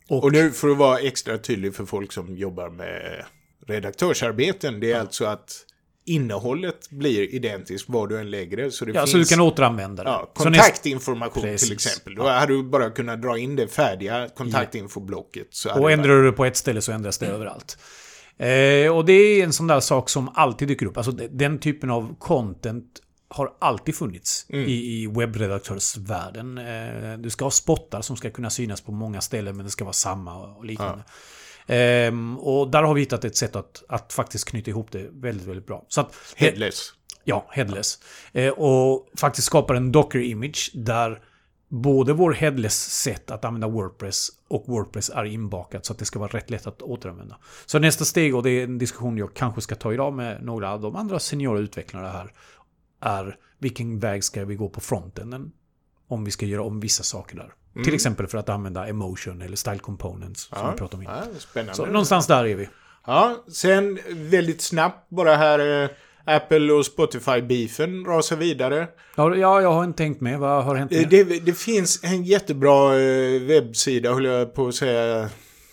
Och, 0.08 0.24
Och 0.24 0.32
nu 0.32 0.50
för 0.50 0.68
att 0.68 0.76
vara 0.76 0.98
extra 0.98 1.38
tydlig 1.38 1.74
för 1.74 1.84
folk 1.84 2.12
som 2.12 2.36
jobbar 2.36 2.70
med 2.70 3.24
redaktörsarbeten. 3.66 4.80
Det 4.80 4.92
är 4.92 5.00
alltså 5.00 5.24
att 5.24 5.66
innehållet 6.10 6.90
blir 6.90 7.34
identiskt 7.34 7.88
var 7.88 8.06
du 8.06 8.18
än 8.20 8.30
lägger 8.30 8.56
det. 8.56 8.70
Så 8.70 8.84
det 8.84 8.92
ja, 8.92 9.00
finns 9.00 9.10
så 9.10 9.18
du 9.18 9.24
kan 9.24 9.40
återanvända 9.40 10.04
det. 10.04 10.10
ja, 10.10 10.32
Så 10.36 10.48
näst- 10.48 10.58
kontaktinformation 10.64 11.42
till 11.42 11.72
exempel. 11.72 12.14
Då 12.14 12.28
hade 12.28 12.52
du 12.52 12.62
bara 12.62 12.90
kunnat 12.90 13.22
dra 13.22 13.38
in 13.38 13.56
det 13.56 13.68
färdiga 13.68 14.28
kontaktinfoblocket. 14.36 15.46
Och 15.76 15.90
ändrar 15.92 16.14
du 16.14 16.24
det 16.24 16.32
på 16.32 16.44
ett 16.44 16.56
ställe 16.56 16.80
så 16.82 16.92
ändras 16.92 17.18
det 17.18 17.26
överallt. 17.26 17.78
Eh, 18.38 18.96
och 18.96 19.04
det 19.04 19.12
är 19.12 19.44
en 19.44 19.52
sån 19.52 19.66
där 19.66 19.80
sak 19.80 20.08
som 20.08 20.28
alltid 20.34 20.68
dyker 20.68 20.86
upp. 20.86 20.96
Alltså 20.96 21.12
de- 21.12 21.28
den 21.28 21.58
typen 21.58 21.90
av 21.90 22.14
content 22.18 22.86
har 23.28 23.52
alltid 23.58 23.94
funnits 23.96 24.46
Mm. 24.48 24.64
i, 24.68 24.72
i 24.72 25.06
webbredaktörsvärlden. 25.06 26.58
Eh, 26.58 27.18
du 27.18 27.30
ska 27.30 27.44
ha 27.44 27.50
spottar 27.50 28.02
som 28.02 28.16
ska 28.16 28.30
kunna 28.30 28.50
synas 28.50 28.80
på 28.80 28.92
många 28.92 29.20
ställen 29.20 29.56
men 29.56 29.64
det 29.64 29.70
ska 29.70 29.84
vara 29.84 29.92
samma 29.92 30.36
och 30.36 30.64
liknande. 30.64 31.04
Ehm, 31.72 32.38
och 32.38 32.70
där 32.70 32.82
har 32.82 32.94
vi 32.94 33.00
hittat 33.00 33.24
ett 33.24 33.36
sätt 33.36 33.56
att, 33.56 33.82
att 33.88 34.12
faktiskt 34.12 34.48
knyta 34.48 34.70
ihop 34.70 34.92
det 34.92 35.08
väldigt, 35.12 35.46
väldigt 35.46 35.66
bra. 35.66 35.84
Så 35.88 36.00
att, 36.00 36.16
Headless. 36.36 36.92
Ja, 37.24 37.46
headless. 37.50 37.98
Eh, 38.32 38.52
och 38.52 39.08
faktiskt 39.16 39.46
skapar 39.46 39.74
en 39.74 39.92
Docker-image 39.92 40.70
där 40.74 41.22
både 41.68 42.12
vår 42.12 42.32
headless-sätt 42.32 43.30
att 43.30 43.44
använda 43.44 43.68
Wordpress 43.68 44.28
och 44.48 44.64
Wordpress 44.66 45.10
är 45.10 45.24
inbakat 45.24 45.86
så 45.86 45.92
att 45.92 45.98
det 45.98 46.04
ska 46.04 46.18
vara 46.18 46.32
rätt 46.32 46.50
lätt 46.50 46.66
att 46.66 46.82
återanvända. 46.82 47.38
Så 47.66 47.78
nästa 47.78 48.04
steg, 48.04 48.34
och 48.34 48.42
det 48.42 48.50
är 48.50 48.64
en 48.64 48.78
diskussion 48.78 49.18
jag 49.18 49.34
kanske 49.34 49.60
ska 49.60 49.74
ta 49.74 49.92
idag 49.92 50.12
med 50.12 50.42
några 50.42 50.72
av 50.72 50.80
de 50.80 50.96
andra 50.96 51.18
seniora 51.18 51.58
utvecklarna 51.58 52.08
här, 52.08 52.32
är 53.00 53.36
vilken 53.58 53.98
väg 53.98 54.24
ska 54.24 54.44
vi 54.44 54.54
gå 54.54 54.68
på 54.68 54.80
frontenden 54.80 55.52
om 56.10 56.24
vi 56.24 56.30
ska 56.30 56.46
göra 56.46 56.62
om 56.62 56.80
vissa 56.80 57.02
saker 57.02 57.36
där. 57.36 57.52
Till 57.84 57.94
exempel 57.94 58.26
för 58.26 58.38
att 58.38 58.48
använda 58.48 58.86
emotion 58.86 59.42
eller 59.42 59.56
style 59.56 59.78
components 59.78 60.40
som 60.42 60.70
vi 60.70 60.76
pratade 60.78 60.96
om 60.96 61.02
innan. 61.02 61.16
Ja, 61.16 61.40
spännande. 61.40 61.74
Så 61.74 61.86
någonstans 61.86 62.26
där 62.26 62.46
är 62.46 62.54
vi. 62.54 62.68
Ja, 63.06 63.44
sen 63.52 63.98
väldigt 64.08 64.60
snabbt 64.60 65.10
bara 65.10 65.36
här 65.36 65.82
eh, 65.84 65.90
Apple 66.24 66.72
och 66.72 66.84
Spotify-beefen 66.86 68.04
rasar 68.06 68.36
vidare. 68.36 68.88
Ja, 69.16 69.36
ja, 69.36 69.60
jag 69.62 69.72
har 69.72 69.84
inte 69.84 69.96
tänkt 69.98 70.20
med. 70.20 70.38
Vad 70.38 70.64
har 70.64 70.74
hänt 70.74 70.92
Eh, 70.92 71.00
med? 71.00 71.08
Det, 71.10 71.24
det 71.24 71.52
finns 71.58 72.04
en 72.04 72.24
jättebra 72.24 72.98
eh, 73.00 73.40
webbsida, 73.42 74.12
höll 74.14 74.24
jag 74.24 74.54
på 74.54 74.68
att 74.68 74.74
säga. 74.74 75.28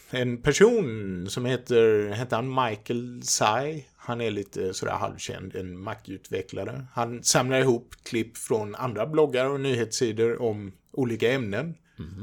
En 0.10 0.42
person 0.42 1.26
som 1.30 1.46
heter, 1.46 2.14
heter 2.14 2.36
han 2.36 2.66
Michael 2.66 3.22
Tsai. 3.24 3.86
Han 4.08 4.22
är 4.22 4.32
lite 4.32 4.74
sådär 4.74 4.94
halvkänd, 4.94 5.56
en 5.56 5.80
Mac-utvecklare. 5.80 6.86
Han 6.94 7.24
samlar 7.24 7.60
ihop 7.60 7.96
klipp 8.04 8.38
från 8.38 8.76
andra 8.76 9.08
bloggar 9.08 9.46
och 9.46 9.60
nyhetssidor 9.60 10.42
om 10.42 10.72
olika 10.92 11.32
ämnen. 11.32 11.76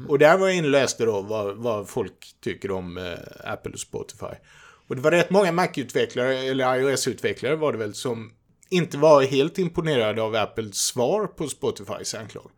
Och 0.08 0.18
där 0.18 0.38
var 0.38 0.46
jag 0.48 0.56
inne 0.56 0.66
och 0.66 0.72
läste 0.72 1.04
då 1.04 1.22
vad, 1.22 1.56
vad 1.56 1.88
folk 1.88 2.34
tycker 2.40 2.70
om 2.70 2.98
eh, 2.98 3.52
Apple 3.52 3.72
och 3.72 3.80
Spotify. 3.80 4.34
Och 4.88 4.96
det 4.96 5.02
var 5.02 5.10
rätt 5.10 5.30
många 5.30 5.52
Mac-utvecklare, 5.52 6.34
eller 6.34 6.76
iOS-utvecklare 6.76 7.56
var 7.56 7.72
det 7.72 7.78
väl, 7.78 7.94
som 7.94 8.32
inte 8.70 8.98
var 8.98 9.22
helt 9.22 9.58
imponerade 9.58 10.22
av 10.22 10.34
Apples 10.34 10.76
svar 10.76 11.26
på 11.26 11.48
Spotifys 11.48 12.14
anklag. 12.14 12.50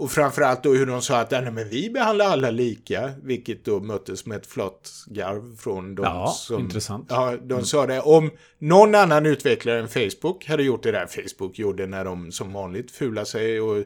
Och 0.00 0.10
framförallt 0.10 0.62
då 0.62 0.74
hur 0.74 0.86
de 0.86 1.02
sa 1.02 1.20
att 1.20 1.30
nej, 1.30 1.50
men 1.50 1.68
vi 1.68 1.90
behandlar 1.90 2.26
alla 2.26 2.50
lika, 2.50 3.10
vilket 3.22 3.64
då 3.64 3.80
möttes 3.80 4.26
med 4.26 4.36
ett 4.36 4.46
flott 4.46 4.90
garv 5.06 5.56
från 5.56 5.94
de 5.94 6.02
Ja, 6.02 6.34
som... 6.36 6.60
intressant. 6.60 7.06
Ja, 7.08 7.36
de 7.42 7.64
sa 7.64 7.86
det. 7.86 8.00
Om 8.00 8.30
någon 8.58 8.94
annan 8.94 9.26
utvecklare 9.26 9.80
än 9.80 9.88
Facebook 9.88 10.46
hade 10.46 10.62
gjort 10.62 10.82
det 10.82 10.92
där 10.92 11.06
Facebook 11.06 11.58
gjorde 11.58 11.86
när 11.86 12.04
de 12.04 12.32
som 12.32 12.52
vanligt 12.52 12.90
fular 12.90 13.24
sig 13.24 13.60
och 13.60 13.84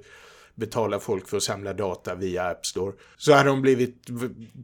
betalar 0.55 0.99
folk 0.99 1.29
för 1.29 1.37
att 1.37 1.43
samla 1.43 1.73
data 1.73 2.15
via 2.15 2.51
App 2.51 2.67
Store. 2.67 2.93
Så 3.17 3.33
hade 3.33 3.49
de 3.49 3.63
blivit 3.63 4.07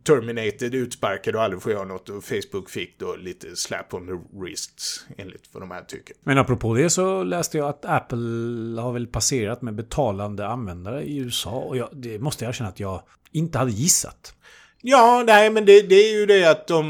terminated, 0.04 0.74
utsparkade 0.74 1.38
och 1.38 1.44
aldrig 1.44 1.62
får 1.62 1.72
göra 1.72 1.84
något. 1.84 2.08
Och 2.08 2.24
Facebook 2.24 2.70
fick 2.70 2.98
då 2.98 3.16
lite 3.16 3.56
slap 3.56 3.94
on 3.94 4.06
the 4.06 4.38
wrists, 4.38 5.06
enligt 5.16 5.42
vad 5.52 5.62
de 5.62 5.70
här 5.70 5.82
tycker. 5.82 6.16
Men 6.22 6.38
apropå 6.38 6.74
det 6.74 6.90
så 6.90 7.22
läste 7.22 7.58
jag 7.58 7.68
att 7.68 7.84
Apple 7.84 8.80
har 8.80 8.92
väl 8.92 9.06
passerat 9.06 9.62
med 9.62 9.74
betalande 9.74 10.46
användare 10.46 11.02
i 11.02 11.18
USA. 11.18 11.50
Och 11.50 11.76
jag, 11.76 11.88
det 11.92 12.18
måste 12.18 12.44
jag 12.44 12.48
erkänna 12.48 12.70
att 12.70 12.80
jag 12.80 13.02
inte 13.32 13.58
hade 13.58 13.70
gissat. 13.70 14.34
Ja, 14.82 15.22
nej, 15.26 15.50
men 15.50 15.64
det, 15.64 15.82
det 15.82 15.94
är 15.94 16.18
ju 16.18 16.26
det 16.26 16.44
att 16.44 16.66
de 16.66 16.84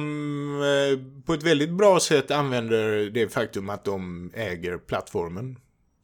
eh, 0.62 1.22
på 1.26 1.34
ett 1.34 1.42
väldigt 1.42 1.70
bra 1.70 2.00
sätt 2.00 2.30
använder 2.30 3.10
det 3.10 3.28
faktum 3.28 3.70
att 3.70 3.84
de 3.84 4.30
äger 4.34 4.78
plattformen. 4.78 5.56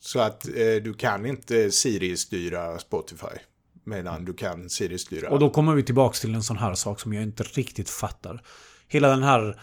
Så 0.06 0.20
att 0.20 0.48
eh, 0.48 0.52
du 0.84 0.94
kan 0.98 1.26
inte 1.26 1.70
Siri-styra 1.70 2.78
Spotify. 2.78 3.36
Medan 3.84 4.24
du 4.24 4.34
kan 4.34 4.70
Siri-styra... 4.70 5.30
Och 5.30 5.38
då 5.38 5.50
kommer 5.50 5.74
vi 5.74 5.82
tillbaks 5.82 6.20
till 6.20 6.34
en 6.34 6.42
sån 6.42 6.56
här 6.56 6.74
sak 6.74 7.00
som 7.00 7.12
jag 7.12 7.22
inte 7.22 7.42
riktigt 7.42 7.90
fattar. 7.90 8.42
Hela 8.88 9.08
den 9.08 9.22
här 9.22 9.60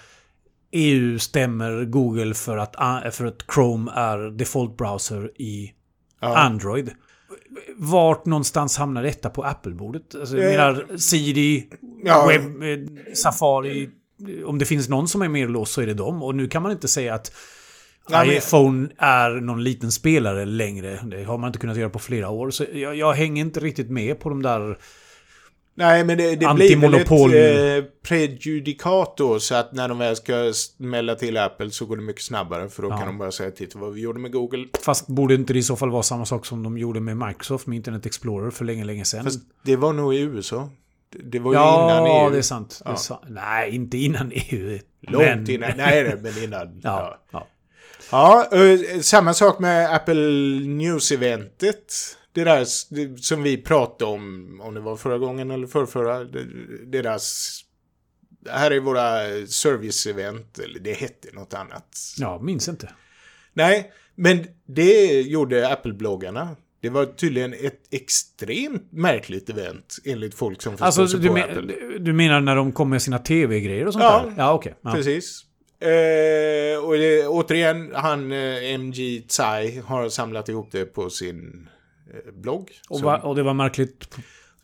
EU 0.72 1.20
stämmer 1.20 1.86
Google 1.86 2.34
för 2.34 2.58
att, 2.58 2.76
för 3.16 3.26
att 3.26 3.46
Chrome 3.54 3.92
är 3.96 4.18
default 4.38 4.78
browser 4.78 5.32
i 5.42 5.74
Ja. 6.20 6.38
Android. 6.38 6.92
Vart 7.78 8.26
någonstans 8.26 8.78
hamnar 8.78 9.04
detta 9.04 9.30
på 9.30 9.44
Apple-bordet? 9.44 10.16
Alltså, 10.16 10.38
jag 10.38 10.46
Eh, 10.54 10.58
menar 10.58 10.98
Siri, 10.98 11.70
ja. 12.04 12.28
Web, 12.28 12.64
eh, 12.64 13.14
Safari. 13.14 13.90
Om 14.46 14.60
det 14.60 14.66
finns 14.66 14.90
någon 14.90 15.08
som 15.08 15.22
är 15.22 15.28
mer 15.28 15.48
låst 15.48 15.74
så 15.74 15.82
är 15.82 15.86
det 15.88 15.94
dem. 15.94 16.24
Och 16.24 16.36
nu 16.36 16.48
kan 16.48 16.62
man 16.64 16.72
inte 16.72 16.88
säga 16.88 17.14
att 17.14 17.32
Nej, 18.10 18.38
iPhone 18.38 18.90
är 18.98 19.30
någon 19.30 19.64
liten 19.64 19.92
spelare 19.92 20.46
längre. 20.46 21.00
Det 21.04 21.24
har 21.24 21.38
man 21.38 21.48
inte 21.48 21.60
kunnat 21.60 21.78
göra 21.78 21.90
på 21.90 22.00
flera 22.00 22.30
år. 22.30 22.50
Så 22.52 22.66
jag, 22.74 22.96
jag 22.96 23.14
hänger 23.14 23.42
inte 23.42 23.60
riktigt 23.60 23.90
med 23.90 24.20
på 24.20 24.30
de 24.30 24.42
där... 24.42 24.78
Nej, 25.76 26.04
men 26.04 26.18
det, 26.18 26.36
det 26.36 26.54
blir 26.56 26.78
väl 26.78 26.94
ett 26.94 27.12
eh, 27.12 27.90
prejudikat 28.08 29.18
då, 29.18 29.40
så 29.40 29.56
att 29.56 29.74
när 29.74 29.88
de 29.90 29.98
väl 29.98 30.16
ska 30.16 30.52
smälla 30.54 31.16
till 31.16 31.38
Apple 31.38 31.72
så 31.72 31.86
går 31.86 31.96
det 31.98 32.04
mycket 32.04 32.22
snabbare. 32.24 32.70
För 32.70 32.82
då 32.84 32.90
Ja. 32.90 32.98
kan 32.98 33.08
de 33.08 33.18
bara 33.18 33.32
säga 33.32 33.52
titta 33.52 33.80
vad 33.80 33.94
vi 33.94 34.02
gjorde 34.02 34.20
med 34.20 34.32
Google. 34.32 34.66
Fast 34.86 35.08
borde 35.08 35.34
inte 35.34 35.54
det 35.54 35.60
i 35.60 35.64
så 35.64 35.76
fall 35.76 35.90
vara 35.90 36.04
samma 36.04 36.26
sak 36.26 36.46
som 36.46 36.64
de 36.64 36.78
gjorde 36.78 37.00
med 37.00 37.18
Microsoft 37.18 37.68
med 37.68 37.76
Internet 37.76 38.06
Explorer 38.06 38.52
för 38.52 38.66
länge, 38.66 38.84
länge 38.86 39.06
sedan? 39.06 39.24
Fast 39.24 39.40
det 39.64 39.76
var 39.76 39.94
nog 39.94 40.16
i 40.16 40.20
USA. 40.20 40.70
Det- 41.24 41.40
var 41.40 41.54
ju 41.54 41.60
ja, 41.60 41.84
innan 41.86 42.26
EU. 42.26 42.30
det 42.32 42.38
är 42.38 42.42
sant. 42.42 42.82
Det 42.84 42.90
är 42.90 42.94
Ja. 42.94 42.98
sant. 42.98 43.22
Nej, 43.28 43.76
inte 43.76 43.98
innan 43.98 44.32
EU. 44.36 44.80
Långt 45.02 45.26
men... 45.26 45.50
innan. 45.50 45.72
Nej, 45.78 46.04
nej, 46.04 46.18
men 46.22 46.44
innan. 46.44 46.80
ja. 46.84 47.20
Ja, 47.32 47.48
ja. 48.12 48.50
Eh, 48.52 49.00
samma 49.02 49.34
sak 49.34 49.60
med 49.60 49.96
Apple 49.96 50.14
News-eventet. 50.66 51.94
Det 52.34 52.44
där 52.44 52.66
som 53.22 53.44
vi 53.44 53.58
pratade 53.58 54.12
om, 54.12 54.62
om 54.64 54.74
det 54.74 54.80
var 54.80 54.96
förra 54.96 55.18
gången 55.18 55.52
eller 55.52 55.68
förrförra. 55.68 56.24
Deras... 56.86 57.60
Här 58.50 58.72
är 58.72 58.80
våra 58.80 59.02
service-event, 59.46 60.60
eller 60.64 60.80
det 60.80 60.94
hette 60.94 61.28
något 61.34 61.54
annat. 61.54 61.98
ja, 62.18 62.40
minns 62.40 62.68
inte. 62.68 62.90
Nej, 63.54 63.92
men 64.16 64.46
det 64.68 65.22
gjorde 65.22 65.68
Apple-bloggarna. 65.74 66.56
Det 66.82 66.90
var 66.90 67.06
tydligen 67.06 67.54
ett 67.54 67.82
extremt 67.92 68.92
märkligt 68.92 69.50
event, 69.50 69.98
enligt 70.06 70.36
folk 70.36 70.62
som 70.62 70.72
förstår 70.74 70.86
Alltså, 70.86 71.08
sig 71.08 71.20
du, 71.20 71.28
på 71.28 71.34
men, 71.34 71.44
Apple. 71.44 71.74
du 72.00 72.14
menar 72.14 72.40
när 72.42 72.56
de 72.56 72.72
kom 72.72 72.90
med 72.90 73.02
sina 73.02 73.20
tv-grejer 73.20 73.86
och 73.88 73.94
sånt 73.94 74.04
Ja. 74.04 74.24
där? 74.26 74.34
Ja, 74.38 74.54
okej. 74.54 74.76
Ja. 74.82 74.92
Precis. 74.92 75.42
Eh, 75.84 76.86
och 76.86 76.94
det, 76.98 77.28
återigen, 77.28 77.92
han 77.96 78.32
eh, 78.32 78.74
MG 78.74 79.22
Tsai 79.28 79.80
har 79.86 80.10
samlat 80.10 80.50
ihop 80.50 80.70
det 80.72 80.86
på 80.86 81.10
sin 81.10 81.68
eh, 82.14 82.32
blogg. 82.34 82.70
Och, 82.90 82.98
Som- 82.98 83.06
va, 83.06 83.18
och 83.18 83.36
det 83.36 83.44
var 83.44 83.54
märkligt. 83.54 84.16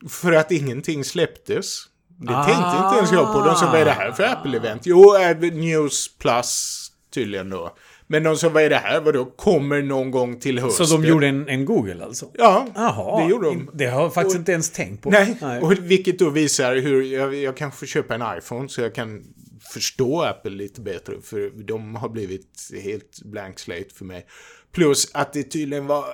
För 0.10 0.32
att 0.32 0.52
ingenting 0.52 1.04
släpptes. 1.04 1.84
Det 2.22 2.34
Ah. 2.38 2.44
tänkte 2.44 2.86
inte 2.86 2.98
ens 2.98 3.12
jag 3.12 3.34
på. 3.34 3.46
De 3.46 3.56
som, 3.56 3.68
vad 3.72 3.82
är 3.82 3.86
det 3.86 3.92
här 3.92 4.12
för 4.12 4.24
Apple-event? 4.24 4.80
Jo, 4.84 5.16
eh, 5.18 5.38
News 5.54 6.18
Plus 6.18 6.78
tydligen 7.14 7.50
då. 7.50 7.76
Men 8.08 8.24
de 8.24 8.36
som, 8.38 8.54
vad 8.54 8.64
är 8.64 8.70
det 8.70 8.76
här? 8.76 9.02
Vadå, 9.02 9.26
kommer 9.26 9.82
någon 9.82 10.12
gång 10.12 10.40
till 10.40 10.60
hösten? 10.60 10.88
Så 10.88 10.98
de 10.98 11.06
gjorde 11.08 11.28
en, 11.28 11.50
en 11.50 11.66
Google 11.66 12.04
alltså? 12.06 12.26
Ja, 12.38 12.68
Jaha. 12.76 13.24
det 13.24 13.30
gjorde 13.30 13.48
de. 13.48 13.70
Det 13.74 13.86
har 13.86 14.02
jag 14.02 14.14
faktiskt 14.14 14.36
Och- 14.36 14.40
inte 14.40 14.52
ens 14.52 14.70
tänkt 14.72 15.04
på. 15.04 15.10
Nej, 15.10 15.38
och 15.62 15.72
vilket 15.72 16.20
då 16.20 16.30
visar 16.30 16.76
hur 16.76 17.02
jag, 17.04 17.36
jag 17.36 17.58
kanske 17.58 17.80
får 17.80 17.86
köpa 17.86 18.16
en 18.16 18.38
iPhone 18.38 18.70
så 18.70 18.82
jag 18.82 18.96
kan 18.96 19.24
förstå 19.70 20.22
Apple 20.22 20.52
lite 20.52 20.82
bättre. 20.82 21.22
För 21.22 21.50
de 21.50 21.96
har 21.96 22.10
blivit 22.10 22.70
helt 22.84 23.22
blank 23.24 23.60
slate 23.60 23.90
för 23.94 24.06
mig. 24.06 24.26
Plus 24.72 25.12
att 25.14 25.34
det 25.34 25.44
tydligen 25.44 25.88
var 25.88 26.06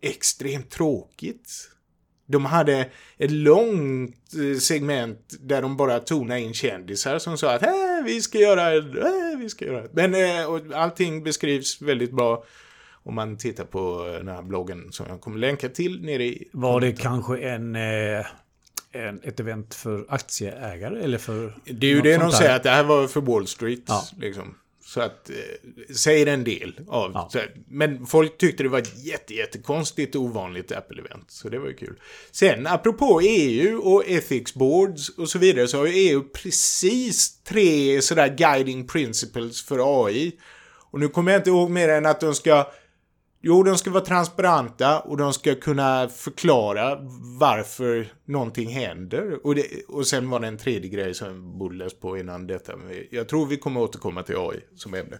extremt 0.00 0.70
tråkigt. 0.70 1.70
De 2.26 2.44
hade 2.44 2.90
ett 3.18 3.30
långt 3.30 4.34
eh, 4.34 4.58
segment 4.58 5.36
där 5.40 5.62
de 5.62 5.76
bara 5.76 6.00
tonade 6.00 6.40
in 6.40 6.54
kändisar 6.54 7.18
som 7.18 7.38
sa 7.38 7.54
att 7.54 7.62
äh, 7.62 7.70
vi 8.04 8.20
ska 8.20 8.38
göra, 8.38 8.76
äh, 8.76 9.38
vi 9.38 9.48
ska 9.48 9.64
göra. 9.64 9.88
Men 9.92 10.46
och 10.46 10.60
allting 10.74 11.24
beskrivs 11.24 11.82
väldigt 11.82 12.12
bra 12.12 12.44
om 13.08 13.14
man 13.14 13.36
tittar 13.36 13.64
på 13.64 14.06
eh, 14.06 14.12
den 14.12 14.28
här 14.28 14.42
bloggen 14.42 14.92
som 14.92 15.06
jag 15.08 15.20
kommer 15.20 15.38
länka 15.38 15.68
till 15.68 16.02
nere 16.02 16.24
i 16.24 16.48
Var 16.52 16.80
det 16.80 16.92
kanske 16.92 17.38
en, 17.38 17.76
eh, 17.76 18.26
en, 18.92 19.20
ett 19.22 19.40
event 19.40 19.74
för 19.74 20.06
aktieägare? 20.08 21.02
Eller 21.02 21.18
för 21.18 21.54
Det 21.64 21.86
är 21.86 21.90
ju 21.90 22.00
det 22.00 22.16
de 22.16 22.32
säger, 22.32 22.56
att 22.56 22.62
det 22.62 22.70
här 22.70 22.84
var 22.84 23.06
för 23.06 23.20
Wall 23.20 23.46
Street. 23.46 23.82
Ja. 23.86 24.04
Liksom. 24.18 24.54
Så 24.88 25.00
att, 25.00 25.30
eh, 25.30 25.94
säger 25.94 26.26
en 26.26 26.44
del 26.44 26.80
av... 26.88 27.10
Ja. 27.14 27.28
Så, 27.32 27.38
men 27.68 28.06
folk 28.06 28.38
tyckte 28.38 28.62
det 28.62 28.68
var 28.68 28.78
ett 28.78 29.04
jätte, 29.04 29.34
jättekonstigt 29.34 30.14
och 30.14 30.22
ovanligt 30.22 30.72
Apple-event. 30.72 31.24
Så 31.28 31.48
det 31.48 31.58
var 31.58 31.66
ju 31.66 31.74
kul. 31.74 32.00
Sen, 32.30 32.66
apropå 32.66 33.20
EU 33.24 33.78
och 33.78 34.08
ethics 34.08 34.54
boards 34.54 35.08
och 35.08 35.28
så 35.28 35.38
vidare, 35.38 35.68
så 35.68 35.78
har 35.78 35.86
ju 35.86 35.92
EU 35.92 36.22
precis 36.22 37.42
tre 37.42 38.02
sådär 38.02 38.36
guiding 38.38 38.86
principles 38.86 39.62
för 39.62 40.06
AI. 40.06 40.32
Och 40.90 41.00
nu 41.00 41.08
kommer 41.08 41.32
jag 41.32 41.38
inte 41.38 41.50
ihåg 41.50 41.70
mer 41.70 41.88
än 41.88 42.06
att 42.06 42.20
de 42.20 42.34
ska... 42.34 42.66
Jo, 43.40 43.62
de 43.62 43.78
ska 43.78 43.90
vara 43.90 44.04
transparenta 44.04 45.00
och 45.00 45.16
de 45.16 45.32
ska 45.32 45.54
kunna 45.54 46.08
förklara 46.08 46.98
varför 47.40 48.12
någonting 48.24 48.68
händer. 48.68 49.46
Och, 49.46 49.54
det, 49.54 49.66
och 49.88 50.06
sen 50.06 50.30
var 50.30 50.40
det 50.40 50.46
en 50.46 50.58
tredje 50.58 50.90
grej 50.90 51.14
som 51.14 51.26
jag 51.28 51.36
borde 51.36 51.76
läst 51.76 52.00
på 52.00 52.18
innan 52.18 52.46
detta. 52.46 52.72
Jag 53.10 53.28
tror 53.28 53.46
vi 53.46 53.56
kommer 53.56 53.80
återkomma 53.80 54.22
till 54.22 54.36
AI 54.36 54.60
som 54.76 54.94
ämne. 54.94 55.18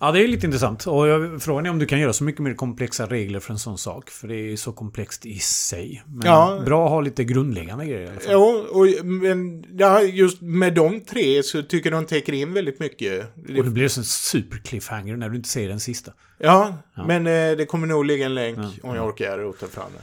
Ja, 0.00 0.12
det 0.12 0.24
är 0.24 0.28
lite 0.28 0.46
intressant. 0.46 0.86
Och 0.86 1.08
jag, 1.08 1.42
frågan 1.42 1.66
är 1.66 1.70
om 1.70 1.78
du 1.78 1.86
kan 1.86 2.00
göra 2.00 2.12
så 2.12 2.24
mycket 2.24 2.40
mer 2.42 2.54
komplexa 2.54 3.06
regler 3.06 3.40
för 3.40 3.52
en 3.52 3.58
sån 3.58 3.78
sak. 3.78 4.10
För 4.10 4.28
det 4.28 4.34
är 4.52 4.56
så 4.56 4.72
komplext 4.72 5.26
i 5.26 5.38
sig. 5.38 6.02
Men 6.06 6.26
Ja. 6.26 6.62
bra 6.64 6.84
att 6.84 6.90
ha 6.90 7.00
lite 7.00 7.24
grundläggande 7.24 7.86
grejer 7.86 8.00
i 8.00 8.08
alla 8.10 8.20
fall. 8.20 8.32
Jo, 8.32 8.66
och, 8.70 9.04
men 9.06 9.64
ja, 9.78 10.02
just 10.02 10.40
med 10.40 10.74
de 10.74 11.00
tre 11.00 11.42
så 11.42 11.62
tycker 11.62 11.90
de 11.90 12.06
täcker 12.06 12.32
in 12.32 12.52
väldigt 12.52 12.80
mycket. 12.80 13.34
Och 13.36 13.64
det 13.64 13.70
blir 13.70 13.98
en 13.98 14.04
super 14.04 14.58
cliffhanger 14.58 15.16
när 15.16 15.28
du 15.28 15.36
inte 15.36 15.48
säger 15.48 15.68
den 15.68 15.80
sista. 15.80 16.12
Ja, 16.38 16.74
men 17.06 17.26
eh, 17.26 17.56
det 17.56 17.66
kommer 17.68 17.86
nog 17.86 18.04
ligga 18.04 18.26
en 18.26 18.34
länk 18.34 18.58
om 18.82 18.94
jag 18.94 19.06
orkar 19.06 19.38
och 19.38 19.58
ta 19.58 19.66
fram 19.66 19.90
den. 19.92 20.02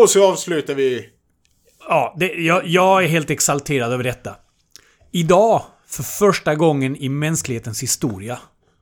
Och 0.00 0.10
så 0.10 0.30
avslutar 0.32 0.74
vi 0.74 1.08
Ja, 1.88 2.16
det, 2.18 2.26
jag, 2.34 2.66
jag 2.66 3.04
är 3.04 3.08
helt 3.08 3.30
exalterad 3.30 3.92
över 3.92 4.04
detta. 4.04 4.36
Idag, 5.12 5.62
för 5.86 6.02
första 6.02 6.54
gången 6.54 6.96
i 6.96 7.08
mänsklighetens 7.08 7.82
historia, 7.82 8.38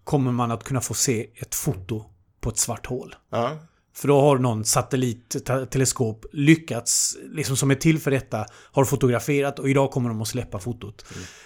kommer 0.09 0.33
man 0.33 0.51
att 0.51 0.65
kunna 0.65 0.81
få 0.81 0.95
se 0.95 1.27
ett 1.37 1.55
foto 1.55 2.05
på 2.41 2.51
ett 2.51 2.59
svart 2.59 2.87
hål. 2.87 3.15
Ja. 3.33 3.59
För 3.97 4.09
då 4.09 4.21
har 4.21 4.39
någon 4.39 4.65
satellitteleskop 4.65 6.27
lyckats, 6.33 7.17
liksom 7.35 7.57
som 7.57 7.71
är 7.71 7.75
till 7.75 7.99
för 7.99 8.11
detta, 8.11 8.47
har 8.73 8.85
fotograferat 8.85 9.59
och 9.59 9.71
idag 9.71 9.91
kommer 9.91 10.09
de 10.09 10.23
att 10.23 10.29
släppa 10.29 10.59
fotot. 10.59 11.05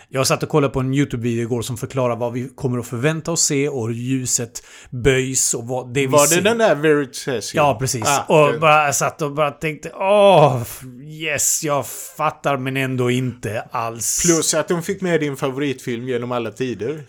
Jag 0.09 0.27
satt 0.27 0.43
och 0.43 0.49
kollade 0.49 0.73
på 0.73 0.81
en 0.81 0.95
YouTube-video 0.95 1.43
igår 1.43 1.63
som 1.63 1.77
förklarar 1.77 2.17
vad 2.17 2.33
vi 2.33 2.49
kommer 2.49 2.79
att 2.79 2.87
förvänta 2.87 3.33
oss 3.33 3.43
se 3.43 3.69
och 3.69 3.89
hur 3.89 3.95
ljuset 3.95 4.63
böjs 4.91 5.55
och 5.55 5.69
vad 5.69 5.95
det 5.95 6.01
vi 6.01 6.07
Var 6.07 6.27
ser. 6.27 6.37
det 6.37 6.43
den 6.43 6.59
där 6.59 6.75
Veritasium? 6.75 7.65
Ja, 7.65 7.77
precis. 7.81 8.05
Ah, 8.07 8.23
och 8.53 8.61
bara 8.61 8.93
satt 8.93 9.23
och 9.23 9.33
bara 9.33 9.51
tänkte 9.51 9.93
åh, 9.95 10.63
yes, 11.03 11.65
jag 11.65 11.87
fattar 12.17 12.57
men 12.57 12.77
ändå 12.77 13.11
inte 13.11 13.61
alls. 13.71 14.23
Plus 14.25 14.55
att 14.55 14.69
de 14.69 14.83
fick 14.83 15.01
med 15.01 15.21
din 15.21 15.37
favoritfilm 15.37 16.09
genom 16.09 16.33
alla 16.33 16.51
tider. 16.51 17.05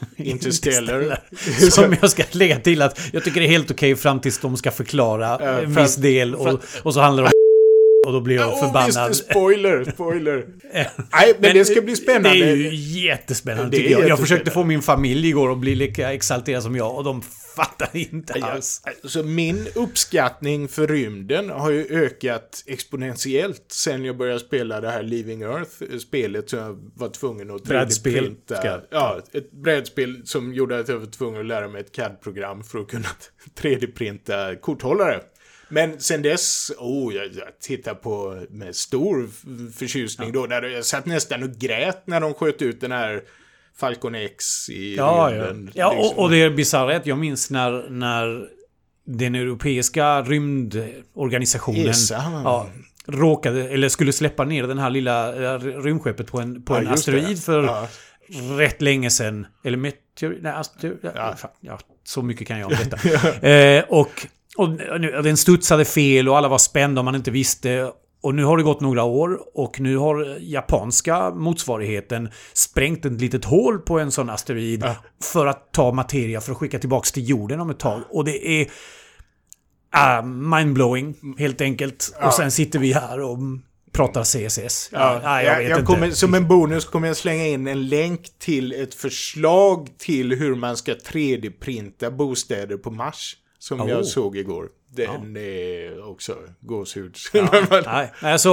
Interstellar. 0.16 1.20
Som 1.70 1.96
jag 2.00 2.10
ska 2.10 2.22
lägga 2.30 2.60
till 2.60 2.82
att 2.82 3.00
jag 3.12 3.24
tycker 3.24 3.40
det 3.40 3.46
är 3.46 3.50
helt 3.50 3.70
okej 3.70 3.96
fram 3.96 4.20
tills 4.20 4.38
de 4.38 4.56
ska 4.56 4.70
förklara 4.70 5.38
Ja, 5.40 5.60
en 5.60 5.74
viss 5.74 5.96
del 5.96 6.34
och, 6.34 6.60
och 6.82 6.94
så 6.94 7.00
handlar 7.00 7.22
det 7.22 7.26
om 7.26 7.37
Och 8.06 8.12
då 8.12 8.20
blir 8.20 8.36
jag 8.36 8.48
Åh, 8.52 8.60
förbannad. 8.64 9.08
visst, 9.08 9.30
spoiler, 9.30 9.84
spoiler. 9.84 10.46
Nej, 11.12 11.34
men, 11.38 11.54
det 11.54 11.64
ska 11.64 11.80
bli 11.80 11.96
spännande. 11.96 12.38
Det 12.38 12.50
är 12.50 12.54
ju 12.56 12.74
jättespännande 13.08 13.70
Det 13.70 13.76
tycker 13.76 13.90
jag. 13.90 14.00
Jag 14.00 14.08
jättespännande. 14.08 14.22
försökte 14.22 14.50
få 14.50 14.64
min 14.64 14.82
familj 14.82 15.28
igår 15.28 15.52
att 15.52 15.58
bli 15.58 15.74
lika 15.74 16.12
exalterad 16.12 16.62
som 16.62 16.76
jag 16.76 16.96
och 16.96 17.04
de 17.04 17.22
fattar 17.56 17.88
inte 17.92 18.32
alls. 18.42 18.82
Alltså 19.02 19.22
min 19.22 19.66
uppskattning 19.74 20.68
för 20.68 20.86
rymden 20.86 21.50
har 21.50 21.70
ju 21.70 21.86
ökat 22.04 22.62
exponentiellt 22.66 23.64
sen 23.72 24.04
jag 24.04 24.16
började 24.16 24.40
spela 24.40 24.80
det 24.80 24.90
här 24.90 25.02
Leaving 25.02 25.42
Earth-spelet 25.42 26.50
som 26.50 26.58
jag 26.58 26.90
var 26.94 27.08
tvungen 27.08 27.50
att 27.50 27.62
Brädspel, 27.64 28.14
3D-printa. 28.14 28.56
ska- 28.56 28.80
Ja, 28.90 29.20
ett 29.32 29.50
brädspel 29.52 30.22
som 30.24 30.54
gjorde 30.54 30.78
att 30.78 30.88
jag 30.88 30.98
var 30.98 31.06
tvungen 31.06 31.40
att 31.40 31.46
lära 31.46 31.68
mig 31.68 31.80
ett 31.80 31.92
CAD-program 31.92 32.62
för 32.64 32.78
att 32.78 32.88
kunna 32.88 33.08
3D-printa 33.60 34.54
korthållare. 34.60 35.20
Men 35.68 36.00
sen 36.00 36.22
dess, 36.22 36.72
oh, 36.78 37.14
jag, 37.14 37.24
jag 37.26 37.58
tittar 37.60 37.94
på 37.94 38.42
med 38.50 38.76
stor 38.76 39.28
förtjusning 39.78 40.32
då. 40.32 40.46
Där 40.46 40.62
jag 40.62 40.84
satt 40.84 41.06
nästan 41.06 41.42
och 41.42 41.50
grät 41.50 42.02
när 42.06 42.20
de 42.20 42.34
sköt 42.34 42.62
ut 42.62 42.80
den 42.80 42.92
här 42.92 43.22
Falcon 43.76 44.14
X 44.14 44.70
i 44.70 44.96
Ja, 44.96 45.34
ja. 45.34 45.44
rymden. 45.48 45.70
ja 45.74 45.92
liksom. 45.92 46.18
och, 46.18 46.24
och 46.24 46.30
det 46.30 46.42
är 46.42 46.50
bisarrt 46.50 46.94
att 46.94 47.06
jag 47.06 47.18
minns 47.18 47.50
när, 47.50 47.90
när 47.90 48.48
den 49.04 49.34
europeiska 49.34 50.22
rymdorganisationen 50.22 51.88
ESA. 51.88 52.14
ja, 52.44 52.68
råkade, 53.06 53.68
eller 53.68 53.88
skulle 53.88 54.12
släppa 54.12 54.44
ner 54.44 54.62
den 54.62 54.78
här 54.78 54.90
lilla 54.90 55.34
eh, 55.54 55.58
rymdskeppet 55.60 56.26
på 56.26 56.40
en, 56.40 56.62
på 56.62 56.74
Ja, 56.74 56.78
en 56.80 56.88
asteroid 56.88 57.42
för 57.42 57.62
Ja. 57.64 57.88
rätt 58.58 58.82
länge 58.82 59.10
sedan. 59.10 59.46
Eller 59.64 59.76
meteor... 59.76 60.38
Nej, 60.40 60.52
asteroid... 60.52 60.98
Ja. 61.02 61.10
Ja. 61.14 61.36
Ja, 61.60 61.78
så 62.04 62.22
mycket 62.22 62.48
kan 62.48 62.58
jag 62.58 62.66
om 62.70 62.76
detta. 62.90 63.48
eh, 63.48 63.84
och, 63.88 64.26
och 64.58 64.70
nu, 65.00 65.20
den 65.22 65.36
studsade 65.36 65.84
fel 65.84 66.28
och 66.28 66.38
alla 66.38 66.48
var 66.48 66.58
spända 66.58 67.00
och 67.00 67.04
man 67.04 67.14
inte 67.14 67.30
visste. 67.30 67.92
Och 68.20 68.34
nu 68.34 68.44
har 68.44 68.56
det 68.56 68.62
gått 68.62 68.80
några 68.80 69.04
år 69.04 69.40
och 69.54 69.80
nu 69.80 69.96
har 69.96 70.38
japanska 70.40 71.30
motsvarigheten 71.30 72.28
sprängt 72.52 73.04
ett 73.04 73.20
litet 73.20 73.44
hål 73.44 73.78
på 73.78 73.98
en 73.98 74.10
sån 74.10 74.30
asteroid 74.30 74.84
för 75.22 75.46
att 75.46 75.72
ta 75.72 75.92
materia 75.92 76.40
för 76.40 76.52
att 76.52 76.58
skicka 76.58 76.78
tillbaks 76.78 77.12
till 77.12 77.28
jorden 77.28 77.60
om 77.60 77.70
ett 77.70 77.78
tag. 77.78 78.02
Och 78.10 78.24
det 78.24 78.60
är 78.60 78.68
ah, 79.90 80.22
mindblowing, 80.22 81.14
helt 81.38 81.60
enkelt. 81.60 82.16
Och 82.22 82.34
sen 82.34 82.50
sitter 82.50 82.78
vi 82.78 82.92
här 82.92 83.20
och 83.20 83.38
pratar 83.92 84.24
CSS. 84.24 84.88
Ja, 84.92 85.20
nej, 85.24 85.46
jag 85.46 85.58
vet 85.58 85.68
jag 85.68 85.78
inte. 85.78 85.86
kommer, 85.86 86.10
som 86.10 86.34
en 86.34 86.48
bonus 86.48 86.84
kommer 86.84 87.08
jag 87.08 87.16
slänga 87.16 87.46
in 87.46 87.66
en 87.66 87.88
länk 87.88 88.38
till 88.38 88.72
ett 88.72 88.94
förslag 88.94 89.88
till 89.98 90.32
hur 90.32 90.54
man 90.54 90.76
ska 90.76 90.92
3D-printa 90.92 92.10
bostäder 92.10 92.76
på 92.76 92.90
Mars. 92.90 93.36
Som 93.68 93.80
Oh. 93.80 93.90
jag 93.90 94.06
såg 94.06 94.36
igår. 94.36 94.68
Den 94.90 95.36
är 95.36 96.08
också 96.10 96.36
gåshud. 96.60 97.16
Nej, 97.84 98.12
alltså 98.20 98.50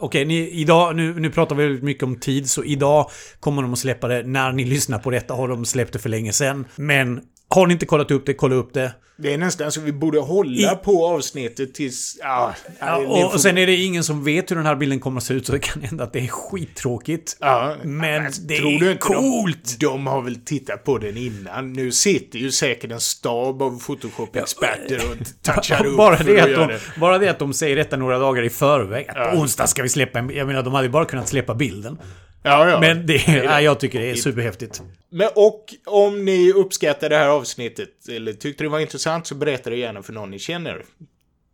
okej, 0.00 0.24
ni, 0.24 0.50
idag, 0.50 0.96
nu, 0.96 1.20
nu 1.20 1.30
pratar 1.30 1.56
vi 1.56 1.64
väldigt 1.64 1.82
mycket 1.82 2.02
om 2.02 2.20
tid, 2.20 2.50
så 2.50 2.64
idag 2.64 3.10
kommer 3.40 3.62
de 3.62 3.72
att 3.72 3.78
släppa 3.78 4.08
det. 4.08 4.22
När 4.22 4.52
ni 4.52 4.64
lyssnar 4.64 4.98
på 4.98 5.10
detta 5.10 5.34
har 5.34 5.48
de 5.48 5.64
släppt 5.64 5.92
det 5.92 5.98
för 5.98 6.08
länge 6.08 6.32
sedan. 6.32 6.64
Men 6.76 7.20
har 7.54 7.66
ni 7.66 7.72
inte 7.72 7.86
kollat 7.86 8.10
upp 8.10 8.26
det, 8.26 8.34
kolla 8.34 8.54
upp 8.54 8.74
det. 8.74 8.94
det 9.16 9.32
är 9.32 9.38
nästan 9.38 9.72
så 9.72 9.80
vi 9.80 9.92
borde 9.92 10.18
hålla 10.20 10.72
I- 10.72 10.76
på 10.84 11.06
avsnittet 11.06 11.74
tills... 11.74 12.16
Ja, 12.20 12.54
Ja, 12.80 12.96
och, 12.96 13.04
får- 13.06 13.34
och 13.34 13.40
sen 13.40 13.58
är 13.58 13.66
det 13.66 13.76
ingen 13.76 14.04
som 14.04 14.24
vet 14.24 14.50
hur 14.50 14.56
den 14.56 14.66
här 14.66 14.76
bilden 14.76 15.00
kommer 15.00 15.18
att 15.20 15.24
se 15.24 15.34
ut, 15.34 15.46
så 15.46 15.52
det 15.52 15.58
kan 15.58 15.82
hända 15.82 16.04
att 16.04 16.12
det 16.12 16.18
är 16.18 16.26
skittråkigt. 16.28 17.36
Ja, 17.40 17.76
Men 17.82 18.26
alltså, 18.26 18.42
det 18.42 18.56
tror 18.58 18.70
är 18.72 18.78
du 18.78 18.90
inte 18.92 19.00
coolt! 19.02 19.76
De, 19.80 19.86
de 19.86 20.06
har 20.06 20.22
väl 20.22 20.36
tittat 20.44 20.84
på 20.84 20.98
den 20.98 21.16
innan. 21.16 21.72
Nu 21.72 21.92
sitter 21.92 22.38
ju 22.38 22.50
säkert 22.50 22.90
en 22.92 23.00
stab 23.00 23.62
av 23.62 23.80
Photoshop-experter 23.80 24.96
och 25.10 25.16
touchar 25.42 25.86
upp 25.86 25.96
bara, 25.96 26.16
det 26.16 26.40
att 26.40 26.54
de, 26.54 26.68
det. 26.68 26.80
bara 27.00 27.18
det 27.18 27.28
att 27.28 27.38
de 27.38 27.52
säger 27.52 27.76
detta 27.76 27.96
några 27.96 28.18
dagar 28.18 28.42
i 28.42 28.50
förväg. 28.50 29.08
Att 29.08 29.32
på 29.32 29.38
onsdag 29.38 29.66
ska 29.66 29.82
vi 29.82 29.88
släppa 29.88 30.18
en 30.18 30.30
Jag 30.34 30.46
menar, 30.46 30.62
de 30.62 30.74
hade 30.74 30.86
ju 30.86 30.92
bara 30.92 31.04
kunnat 31.04 31.28
släppa 31.28 31.54
bilden. 31.54 31.98
Ja, 32.42 32.70
ja. 32.70 32.80
Men 32.80 33.06
det, 33.06 33.26
nej, 33.26 33.64
jag 33.64 33.80
tycker 33.80 34.00
det 34.00 34.10
är 34.10 34.14
superhäftigt. 34.14 34.82
Men 35.10 35.28
och 35.34 35.74
om 35.86 36.24
ni 36.24 36.52
uppskattar 36.52 37.08
det 37.08 37.16
här 37.16 37.28
avsnittet 37.28 38.08
eller 38.08 38.32
tyckte 38.32 38.64
det 38.64 38.68
var 38.68 38.80
intressant 38.80 39.26
så 39.26 39.34
berätta 39.34 39.70
det 39.70 39.76
gärna 39.76 40.02
för 40.02 40.12
någon 40.12 40.30
ni 40.30 40.38
känner. 40.38 40.84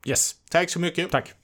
Yes. 0.07 0.35
Tack 0.51 0.71
så 0.71 0.81
mycket. 0.81 1.11
Tack. 1.11 1.35